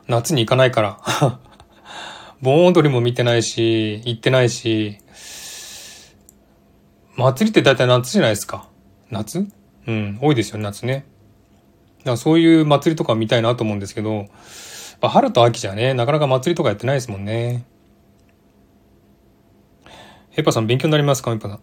[0.08, 1.40] 夏に行かないから。
[2.42, 5.00] 盆踊りも見てないし、行ってないし、
[7.16, 8.68] 祭りって大体夏じゃないですか。
[9.10, 9.48] 夏？
[9.88, 11.06] うん、多いですよね、夏ね。
[12.00, 14.28] だからそういう祭りとか見たいなと思うんですけど、
[15.02, 17.66] 春と秋じゃね、なかなか祭りとかやってないですもんね。
[20.32, 21.60] ヘパさん勉強になりますかヘパさん。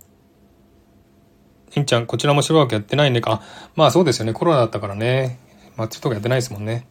[1.75, 3.43] いんちゃん、こちらもしばらくやってないねか。
[3.77, 4.33] まあそうですよね。
[4.33, 5.39] コロナだったからね。
[5.77, 6.87] 祭りとかやってないですもんね。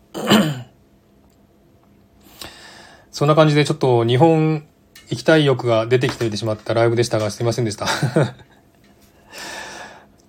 [3.12, 4.66] そんな感じでちょっと日本
[5.10, 7.86] 行きたい欲が出てきてしまったライブでしたが、すいませんでした。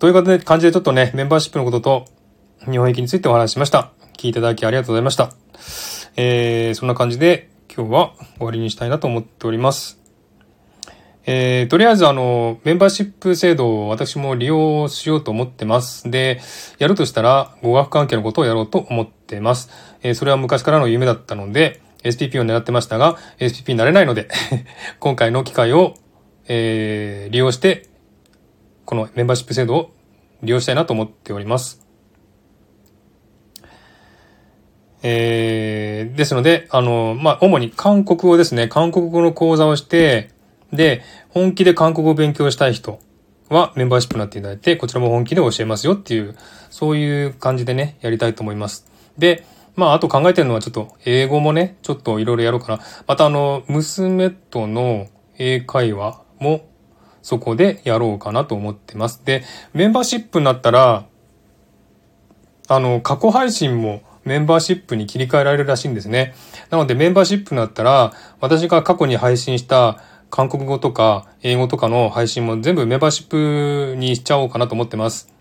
[0.01, 2.05] という感じでちょっとね、メンバーシップのことと
[2.71, 3.93] 日本行きについてお話ししました。
[4.19, 5.31] 聞いていただきありがとうございました。
[6.17, 10.01] えー、そんな感じで今日は終わりにしたいなと思っております。
[11.25, 16.11] えー、とりあえずあの、メンバーシップ制度を私も利用しようと思ってます。
[16.11, 16.41] で、
[16.79, 19.71] やるとしたら語学関係のことをやろうと思ってます。
[20.03, 24.29] えー、それは昔からの夢だったので、SPP を狙ってましたが、SPP になれないので
[25.01, 25.95] 今回の機会を、
[26.49, 27.89] えー、利用して、
[28.85, 29.91] このメンバーシップ制度を
[30.43, 31.83] 利用したいなと思っております。
[35.05, 38.69] えー、ですので、あの、まあ、主に韓国語ですね。
[38.69, 40.31] 韓国語の講座をして、
[40.73, 43.01] で、本気で韓国語を勉強したい人
[43.49, 46.37] はメンバーシップになっていただいて、こちらも本気で教えますよっていう、
[46.71, 48.87] そういう感じでね、やりたいと思います。
[49.19, 49.45] で、
[49.75, 52.83] まあ、あと考えてるのはちょっと、英語もね、ちょっといろいろやろうかな。
[53.07, 55.09] またあの、娘との
[55.39, 56.67] 英会話も
[57.23, 59.23] そこでやろうかなと思ってます。
[59.25, 61.07] で、メンバーシップになったら、
[62.69, 66.35] あの、過去配信もメンバーシップに切り替えられるらしいんですね。
[66.71, 75.33] なのでメンバーシップになったら、私が過去に配信した韓国語とか英語とかの配信も全部メンバーシップにしちゃおうかなと思ってます。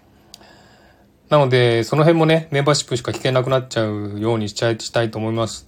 [1.31, 5.65] なので、その辺もね、メンバーシップしか聞けなくなっちゃうようにしちゃい、したいと思います。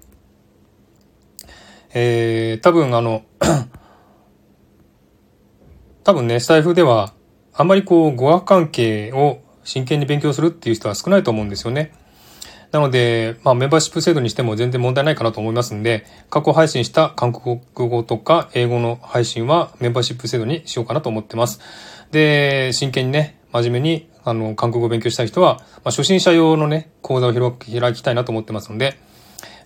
[1.93, 3.23] えー、多分あの
[6.03, 7.13] 多分ね、スタイフでは、
[7.53, 11.93] あんまりこう、語学関係を真剣に勉強するっていう人は少ないと思うんですよね。
[12.73, 21.61] なので、まあ、メンバーシップ制度にしても全然問題ないかなと思いますんで、過去配信した韓国語とか英語の配信はメンバーシップ制度にしようかなと思ってます。
[22.11, 28.97] で、真剣にね、真面目に、あの、韓国語を勉強したい人は、まあ、初心者用のね、講座を開きたいなと思ってますので、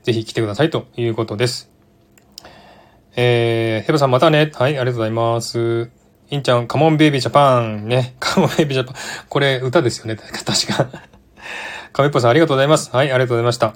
[0.04, 1.70] ぜひ来てくださいということです。
[3.16, 4.52] えー、ヘバさんまたね。
[4.54, 5.90] はい、ありがとうございます。
[6.30, 7.88] インちゃん、カモンベイビージャパン。
[7.88, 8.96] ね、 カモンベイビージャパン。
[9.28, 10.88] これ歌ですよね、確か。
[11.94, 12.90] カメッポさんありがとうございます。
[12.96, 13.76] はい、ありがとうございました。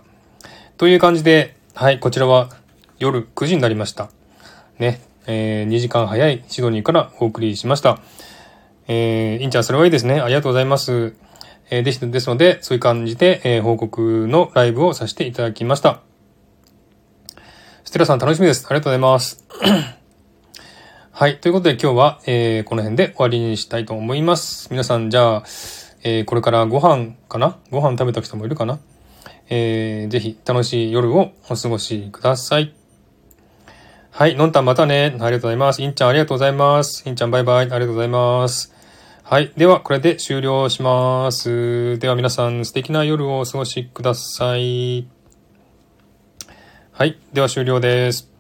[0.78, 2.50] という感じで、はい、こちらは
[3.00, 4.10] 夜9時になりました。
[4.78, 8.00] ね、えー、2時間早いシドニーからお送りしました。
[8.88, 10.20] えー、インちゃん、それはいいですね。
[10.20, 11.14] ありがとうございます。
[11.70, 16.02] えー、です、ですので、そういう感じで、えー、報告のライブをさせていただきました。
[17.84, 18.66] ステラさん楽しみです。
[18.70, 19.44] ありがとうございます。
[21.12, 21.40] はい。
[21.40, 24.70] ということで今日は、えー、この辺で終わりにしたいと思います。
[24.72, 25.44] 皆さん、じゃあ、
[26.04, 27.58] えー、これからご飯かな？
[27.70, 28.80] ご飯食べた人もいるかな？
[29.50, 32.81] えー、ぜひ楽しい夜をお過ごしください。
[34.14, 35.06] はい、のんたんまたね。
[35.06, 35.82] ありがとうございます。
[35.82, 37.08] いんちゃんありがとうございます。
[37.08, 37.56] いんちゃんバイバイ。
[37.62, 38.74] ありがとうございます。
[39.24, 39.54] はい。
[39.56, 41.98] では、これで終了します。
[41.98, 45.08] では皆さん素敵な夜をお過ごしください。
[46.92, 47.18] はい。
[47.32, 48.31] では終了です。